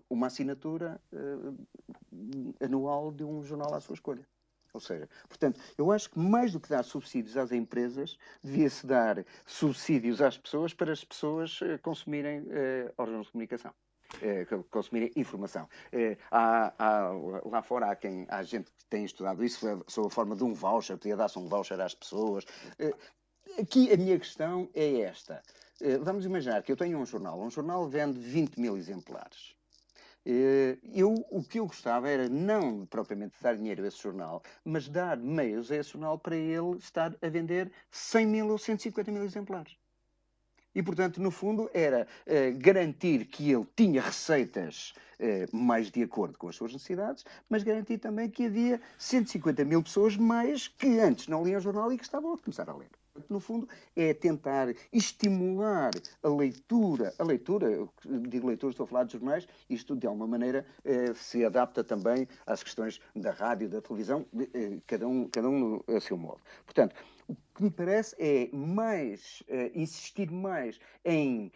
[0.08, 4.24] uma assinatura eh, anual de um jornal à sua escolha.
[4.78, 9.24] Ou seja, portanto, eu acho que mais do que dar subsídios às empresas, devia-se dar
[9.44, 13.74] subsídios às pessoas para as pessoas uh, consumirem uh, órgãos de comunicação.
[14.22, 15.68] eh, consumir informação.
[15.92, 17.10] Eh, há, há,
[17.44, 20.54] lá fora há, quem, há gente que tem estudado isso sob a forma de um
[20.54, 22.44] voucher, podia dar-se um voucher às pessoas.
[22.78, 22.94] Eh,
[23.60, 25.42] aqui a minha questão é esta.
[25.80, 27.38] Eh, vamos imaginar que eu tenho um jornal.
[27.40, 29.57] Um jornal vende 20 mil exemplares.
[30.30, 34.86] Eh, eu, o que eu gostava era não propriamente dar dinheiro a esse jornal, mas
[34.86, 39.24] dar meios a esse jornal para ele estar a vender 100 mil ou 150 mil
[39.24, 39.78] exemplares.
[40.74, 44.92] E, portanto, no fundo, era uh, garantir que ele tinha receitas
[45.52, 50.16] mais de acordo com as suas necessidades, mas garantir também que havia 150 mil pessoas
[50.16, 52.90] mais que antes não liam o jornal e que estavam a começar a ler.
[53.28, 55.90] No fundo, é tentar estimular
[56.22, 57.12] a leitura.
[57.18, 57.88] A leitura,
[58.28, 62.28] digo leitura, estou a falar de jornais, isto de alguma maneira eh, se adapta também
[62.46, 66.40] às questões da rádio, da televisão, eh, cada, um, cada um a seu modo.
[66.64, 66.94] Portanto,
[67.26, 71.50] o que me parece é mais eh, insistir mais em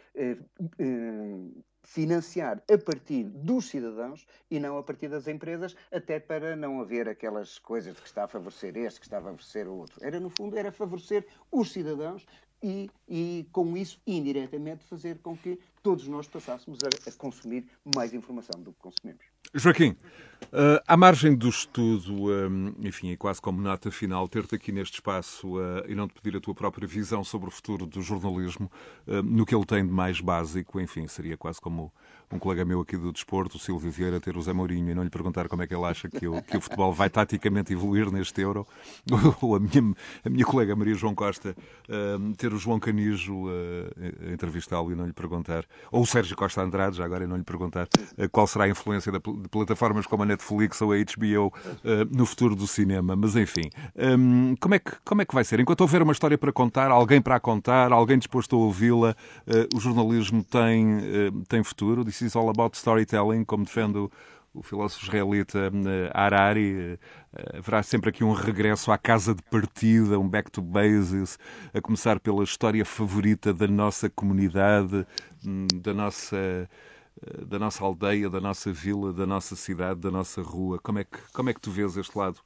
[1.85, 7.09] financiar a partir dos cidadãos e não a partir das empresas, até para não haver
[7.09, 9.99] aquelas coisas de que está a favorecer este, que está a favorecer o outro.
[10.05, 12.27] Era, no fundo, era favorecer os cidadãos
[12.63, 18.15] e, e com isso, indiretamente, fazer com que todos nós passássemos a, a consumir mais
[18.15, 19.23] informação do que consumimos.
[19.55, 24.73] Joaquim, uh, à margem do estudo, um, enfim, e quase como nota final, ter-te aqui
[24.73, 28.01] neste espaço uh, e não te pedir a tua própria visão sobre o futuro do
[28.01, 28.73] jornalismo,
[29.07, 31.93] uh, no que ele tem de mais básico, enfim, seria quase como
[32.33, 35.03] um colega meu aqui do desporto, o Silvio Vieira, ter o Zé Mourinho e não
[35.03, 38.11] lhe perguntar como é que ele acha que o, que o futebol vai taticamente evoluir
[38.11, 38.67] neste Euro,
[39.43, 39.95] ou a minha,
[40.25, 41.55] a minha colega Maria João Costa
[42.39, 46.97] ter o João Canijo a entrevistá-lo e não lhe perguntar, ou o Sérgio Costa Andrade,
[46.97, 47.89] já agora e não lhe perguntar
[48.31, 51.53] qual será a influência de plataformas como a Netflix ou a HBO
[51.85, 53.17] eh, no futuro do cinema.
[53.17, 55.61] Mas enfim, um, como, é que, como é que vai ser?
[55.61, 59.17] Enquanto houver uma história para contar, alguém para a contar, alguém disposto a ouvi-la,
[59.75, 60.99] o jornalismo tem,
[61.49, 62.05] tem futuro.
[62.05, 64.09] This is all about storytelling, como defende
[64.55, 65.71] o, filósofo israelita
[66.13, 66.99] Harari,
[67.55, 71.39] haverá sempre aqui um regresso à casa de partida, um back to bases,
[71.73, 75.07] a começar pela história favorita da nossa comunidade,
[75.45, 76.69] hum, da nossa
[77.21, 80.79] eh, da nossa aldeia, da nossa vila, da nossa cidade, da nossa rua.
[80.79, 82.41] Como é que, como é que tu vês este lado,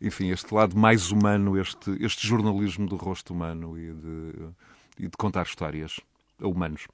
[0.00, 4.48] enfim, este lado mais humano, este, este jornalismo do rosto humano e de,
[4.98, 6.00] e de contar histórias
[6.40, 6.86] a humanos?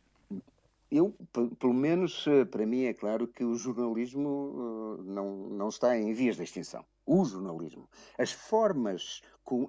[0.90, 1.16] Eu,
[1.58, 6.12] pelo menos eh, para mim, é claro que o jornalismo eh, não, não está em
[6.12, 6.84] vias de extinção.
[7.06, 7.88] O jornalismo.
[8.18, 9.20] As formas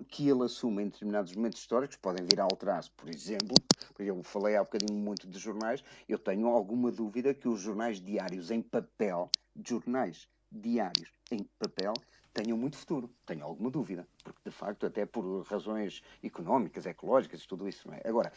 [0.09, 2.91] que ele assume em determinados momentos históricos podem vir a alterar-se.
[2.91, 3.63] Por exemplo,
[3.99, 8.51] eu falei há bocadinho muito de jornais, eu tenho alguma dúvida que os jornais diários
[8.51, 9.31] em papel,
[9.67, 12.03] jornais diários em papel,
[12.33, 13.15] tenham muito futuro.
[13.25, 14.07] Tenho alguma dúvida.
[14.23, 18.01] Porque, de facto, até por razões económicas, ecológicas, tudo isso, não é?
[18.05, 18.31] Agora,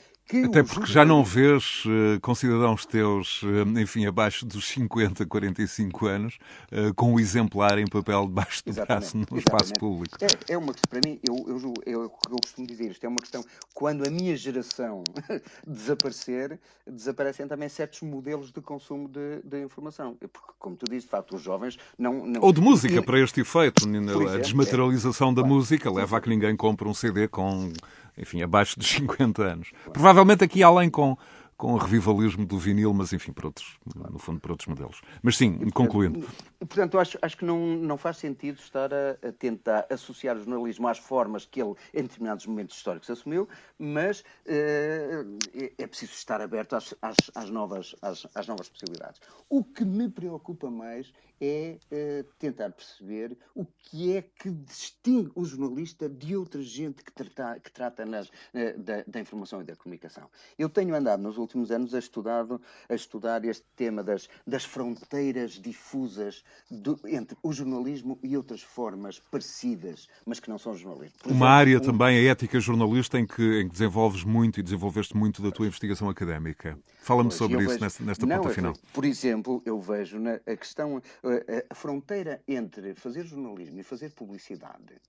[0.44, 6.06] até porque já não vês uh, com cidadãos teus, uh, enfim, abaixo dos 50, 45
[6.06, 6.38] anos,
[6.72, 9.46] uh, com o exemplar em papel debaixo do exatamente, braço no exatamente.
[9.46, 10.16] espaço público.
[10.20, 13.44] É, é, uma para mim, eu, eu, eu, eu, costumo dizer isto, é uma questão,
[13.72, 15.04] quando a minha geração
[15.66, 20.16] desaparecer, desaparecem também certos modelos de consumo de, de informação.
[20.16, 22.26] Porque, como tu dizes, de facto, os jovens não...
[22.26, 22.40] não...
[22.40, 23.84] Ou de música, para este efeito.
[23.84, 25.34] A desmaterialização é.
[25.34, 25.54] da claro.
[25.54, 27.72] música leva a que ninguém compre um CD com
[28.16, 29.72] enfim, abaixo dos 50 anos.
[29.92, 31.16] Provavelmente aqui além com
[31.56, 33.78] com o revivalismo do vinil, mas enfim, por outros,
[34.10, 35.00] no fundo, por outros modelos.
[35.22, 36.26] Mas sim, concluindo.
[36.58, 40.88] Portanto, acho, acho que não, não faz sentido estar a, a, tentar associar o jornalismo
[40.88, 43.48] às formas que ele, em determinados momentos históricos, assumiu,
[43.78, 49.20] mas uh, é, é, preciso estar aberto às, às, às, novas, às, às, novas possibilidades.
[49.48, 55.44] O que me preocupa mais é uh, tentar perceber o que é que distingue o
[55.44, 59.76] jornalista de outra gente que trata, que trata nas, uh, da, da informação e da
[59.76, 60.28] comunicação.
[60.58, 65.52] Eu tenho andado nos últimos anos a, estudado, a estudar este tema das, das fronteiras
[65.52, 71.18] difusas do, entre o jornalismo e outras formas parecidas, mas que não são jornalismo.
[71.22, 71.80] Por Uma exemplo, área um...
[71.80, 75.66] também, a ética jornalista, em que, em que desenvolves muito e desenvolveste muito da tua
[75.66, 76.78] investigação académica.
[77.00, 77.80] Fala-me sobre isso vejo...
[77.84, 78.72] nesta, nesta não, ponta final.
[78.92, 84.10] Por exemplo, eu vejo na, a questão, a, a fronteira entre fazer jornalismo e fazer
[84.10, 85.00] publicidade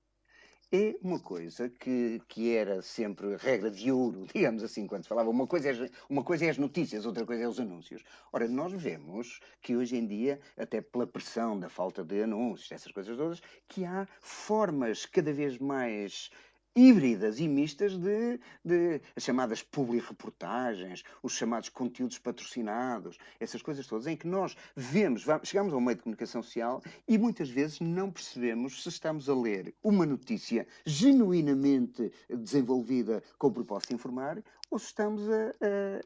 [0.72, 5.30] é uma coisa que, que era sempre regra de ouro, digamos assim, quando se falava.
[5.30, 8.03] Uma coisa, é, uma coisa é as notícias, outra coisa é os anúncios.
[8.34, 12.91] Ora, nós vemos que hoje em dia, até pela pressão da falta de anúncios, essas
[12.91, 16.30] coisas todas, que há formas cada vez mais
[16.76, 24.07] híbridas e mistas de, de as chamadas publi-reportagens, os chamados conteúdos patrocinados, essas coisas todas,
[24.07, 28.84] em que nós vemos, chegamos ao meio de comunicação social e muitas vezes não percebemos
[28.84, 34.88] se estamos a ler uma notícia genuinamente desenvolvida com o propósito de informar ou se
[34.88, 35.55] estamos a,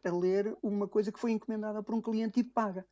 [0.05, 2.85] a, a ler uma coisa que foi encomendada por um cliente e paga.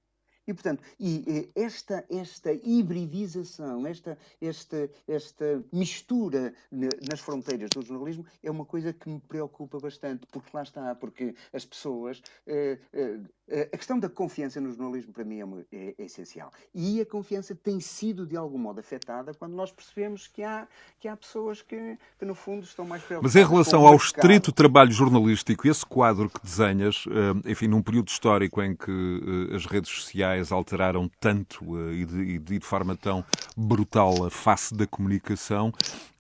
[0.48, 8.50] E, portanto, e, esta, esta hibridização, esta, esta, esta mistura nas fronteiras do jornalismo é
[8.50, 12.22] uma coisa que me preocupa bastante, porque lá está, porque as pessoas.
[12.46, 13.20] Eh, eh,
[13.50, 16.52] eh, a questão da confiança no jornalismo, para mim, é, é, é, essencial.
[16.74, 20.68] E a confiança tem sido, de algum modo, afetada quando nós percebemos que há,
[21.00, 23.36] que há pessoas que, que no fundo, estão mais preocupadas.
[23.36, 27.06] Mas em relação ao estrito trabalho jornalístico, esse quadro que desenhas,
[27.46, 32.60] enfim, num período histórico em que as redes sociais alteraram tanto e de, e de
[32.60, 33.24] forma tão
[33.56, 35.74] brutal a face da comunicação,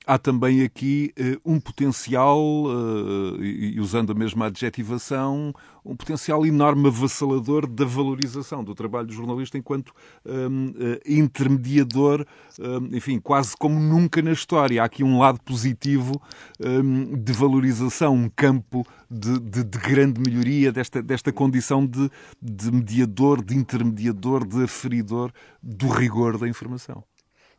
[0.07, 5.53] há também aqui uh, um potencial, uh, e usando a mesma adjetivação,
[5.83, 9.93] um potencial enorme avassalador da valorização do trabalho do jornalista enquanto
[10.25, 12.25] um, eh, intermediador,
[12.59, 14.81] um, enfim, quase como nunca na história.
[14.81, 16.21] Há aqui um lado positivo
[16.59, 22.69] um, de valorização, um campo de, de, de, grande melhoria desta, desta condição de, de
[22.69, 25.31] mediador, de intermediador, de aferidor
[25.63, 27.01] do rigor da informação.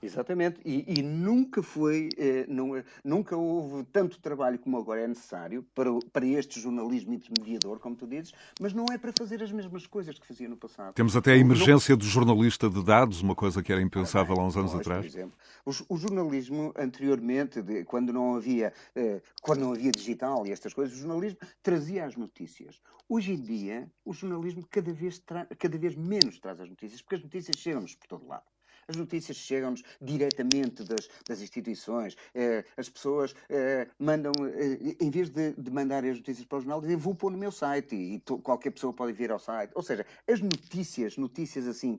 [0.01, 5.65] Exatamente, e, e nunca foi, eh, não, nunca houve tanto trabalho como agora é necessário
[5.75, 9.89] para, para este jornalismo intermediador, como tu dizes, mas não é para fazer as mesmas
[9.89, 10.95] coisas que fazia no passado.
[10.95, 11.99] Temos até a emergência não...
[11.99, 15.01] do jornalista de dados, uma coisa que era impensável há uns anos atrás.
[15.01, 15.37] Por exemplo,
[15.67, 20.73] o, o jornalismo anteriormente, de, quando não havia, eh, quando não havia digital e estas
[20.73, 22.81] coisas, o jornalismo trazia as notícias.
[23.09, 25.21] Hoje em dia, o jornalismo cada vez,
[25.59, 28.45] cada vez menos traz as notícias, porque as notícias chegam-nos por todo lado.
[28.91, 32.17] As notícias chegam-nos diretamente das, das instituições.
[32.35, 36.61] Eh, as pessoas eh, mandam, eh, em vez de, de mandar as notícias para o
[36.63, 39.73] jornal, dizem vou pôr no meu site e to, qualquer pessoa pode vir ao site.
[39.75, 41.99] Ou seja, as notícias, notícias assim,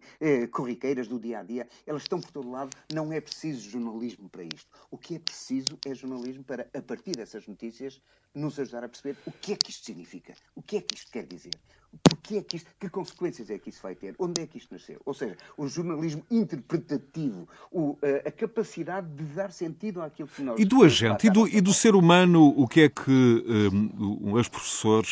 [0.52, 2.76] corriqueiras do dia a dia, elas estão por todo lado.
[2.90, 4.72] Não é preciso jornalismo para isto.
[4.90, 8.02] O que é preciso é jornalismo para, a partir dessas notícias,
[8.34, 11.12] nos ajudar a perceber o que é que isto significa, o que é que isto
[11.12, 11.60] quer dizer.
[12.04, 14.14] Porquê é que, isto, que consequências é que isso vai ter?
[14.20, 15.02] Onde é que isto nasceu?
[15.04, 20.60] Ou seja, o jornalismo interpretativo, o, a, a, capacidade de dar sentido àquilo que nós...
[20.60, 23.12] E do agente, e do, e do ser humano, o que é que
[23.74, 25.04] um, um ex-professor,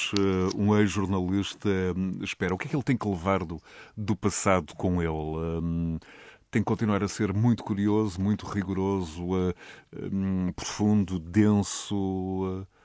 [0.55, 2.53] um ex-jornalista um, espera?
[2.53, 3.59] O que é que ele tem que levar do,
[3.95, 5.09] do passado com ele?
[5.09, 5.97] Um,
[6.51, 11.95] tem que continuar a ser muito curioso, muito rigoroso, uh, profundo, denso...
[11.95, 12.76] Uh,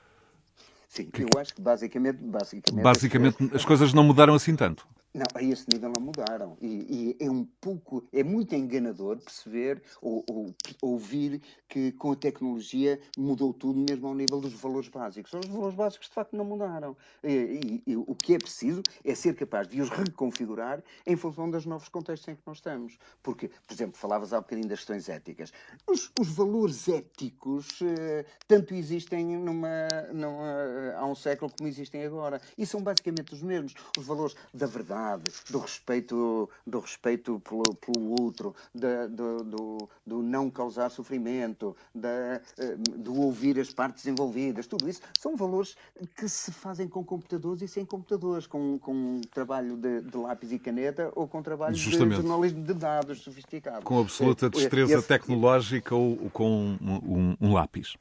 [0.93, 2.19] Sim, eu acho que basicamente.
[2.21, 4.87] Basicamente, basicamente as, as coisas não mudaram assim tanto.
[5.13, 6.57] Não, a esse nível não mudaram.
[6.59, 11.39] E, e, é um pouco, é muito enganador perceber ou, ou, ouvir
[11.69, 15.31] que com a tecnologia mudou tudo, mesmo ao nível dos valores básicos.
[15.33, 16.97] Os valores básicos de facto não mudaram.
[17.23, 21.63] E, e, o que é preciso é ser capaz de os reconfigurar em função dos
[21.67, 22.97] novos contextos em que nós estamos.
[23.21, 25.53] Porque, por exemplo, falavas há um bocadinho das questões éticas.
[25.87, 32.41] Os, os valores éticos uh, tanto existem numa, numa, há um século como existem agora.
[32.57, 33.75] E são basicamente os mesmos.
[33.95, 35.02] Os valores da verdade
[35.49, 42.41] do respeito, do respeito pelo, pelo outro, da, do, do, do, não causar sofrimento, da,
[42.57, 45.75] eh, do ouvir as partes envolvidas, tudo isso são valores
[46.15, 50.59] que se fazem com computadores e sem computadores, com, com trabalho de, de lápis e
[50.59, 52.21] caneta ou com trabalho Justamente.
[52.21, 53.83] de jornalismo de dados sofisticado.
[53.83, 55.07] Com absoluta destreza Esse...
[55.07, 57.95] tecnológica ou com um, um, um lápis.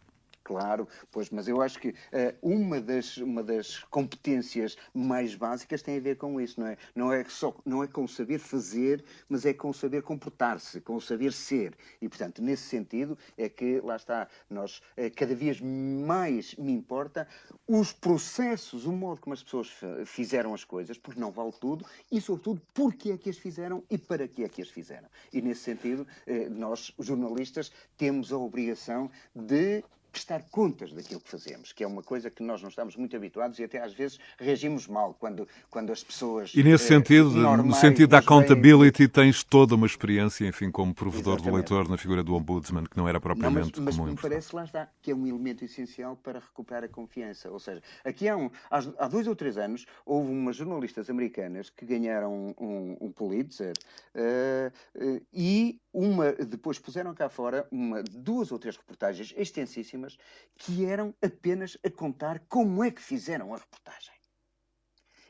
[0.53, 1.95] Claro, pois, mas eu acho que uh,
[2.43, 6.77] uma, das, uma das competências mais básicas tem a ver com isso, não é?
[6.95, 11.33] Não é, só, não é com saber fazer, mas é com saber comportar-se, com saber
[11.33, 11.75] ser.
[12.03, 17.27] E, portanto, nesse sentido é que, lá está, nós uh, cada vez mais me importa
[17.67, 19.73] os processos, o modo como as pessoas
[20.05, 23.97] fizeram as coisas, porque não vale tudo, e, sobretudo, porque é que as fizeram e
[23.97, 25.09] para que é que as fizeram.
[25.33, 29.83] E, nesse sentido, uh, nós, jornalistas, temos a obrigação de
[30.13, 33.59] prestar contas daquilo que fazemos, que é uma coisa que nós não estamos muito habituados
[33.59, 36.53] e até às vezes reagimos mal quando, quando as pessoas.
[36.55, 41.35] E nesse eh, sentido, no sentido da accountability, tens toda uma experiência, enfim, como provedor
[41.35, 41.51] Exatamente.
[41.51, 44.09] do leitor na figura do Ombudsman, que não era propriamente não, mas, comum.
[44.09, 47.51] Mas me parece, lá está, que é um elemento essencial para recuperar a confiança.
[47.51, 51.71] Ou seja, aqui há, um, há, há dois ou três anos houve umas jornalistas americanas
[51.71, 53.73] que ganharam um, um Pulitzer
[54.15, 60.17] uh, uh, e uma, depois puseram cá fora uma, duas ou três reportagens extensíssimas
[60.57, 64.13] que eram apenas a contar como é que fizeram a reportagem.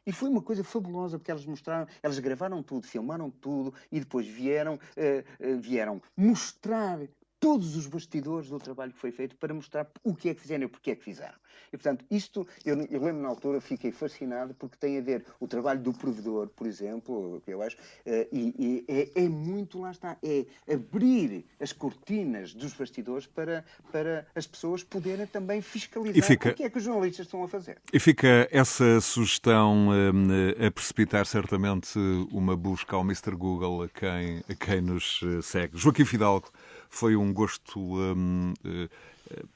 [0.04, 4.26] E foi uma coisa fabulosa, porque elas mostraram, elas gravaram tudo, filmaram tudo e depois
[4.26, 6.98] vieram, uh, uh, vieram mostrar
[7.42, 10.64] todos os bastidores do trabalho que foi feito para mostrar o que é que fizeram
[10.64, 11.34] e porquê é que fizeram.
[11.72, 15.48] E, portanto, isto, eu, eu lembro na altura, fiquei fascinado porque tem a ver o
[15.48, 19.90] trabalho do provedor, por exemplo, que eu acho, uh, e, e é, é, muito, lá
[19.90, 26.50] está, é abrir as cortinas dos bastidores para, para as pessoas poderem também fiscalizar fica,
[26.50, 27.78] o que é que os jornalistas estão a fazer.
[27.92, 31.98] E fica essa sugestão uh, a precipitar certamente
[32.30, 33.34] uma busca ao Mr.
[33.34, 35.76] Google a quem, a quem nos eh, segue.
[35.76, 36.48] Joaquim Fidalgo,
[36.92, 38.88] foi um gosto um, uh,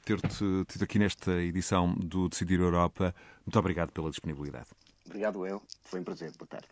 [0.04, 3.14] ter-te tido aqui nesta edição do Decidir Europa.
[3.44, 4.66] Muito obrigado pela disponibilidade.
[5.04, 5.62] Obrigado eu.
[5.84, 6.32] Foi um prazer.
[6.36, 6.66] Boa tarde.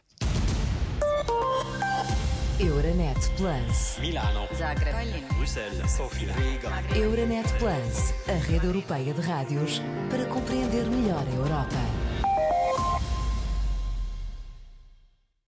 [2.58, 3.98] Euronet Plus.
[4.00, 4.48] Milano.
[4.56, 4.94] Zagreb.
[5.36, 5.90] Bruxelas.
[5.90, 6.32] Sofia.
[6.32, 6.70] Riga.
[6.96, 12.03] Euronet Plus, a rede europeia de rádios para compreender melhor a Europa.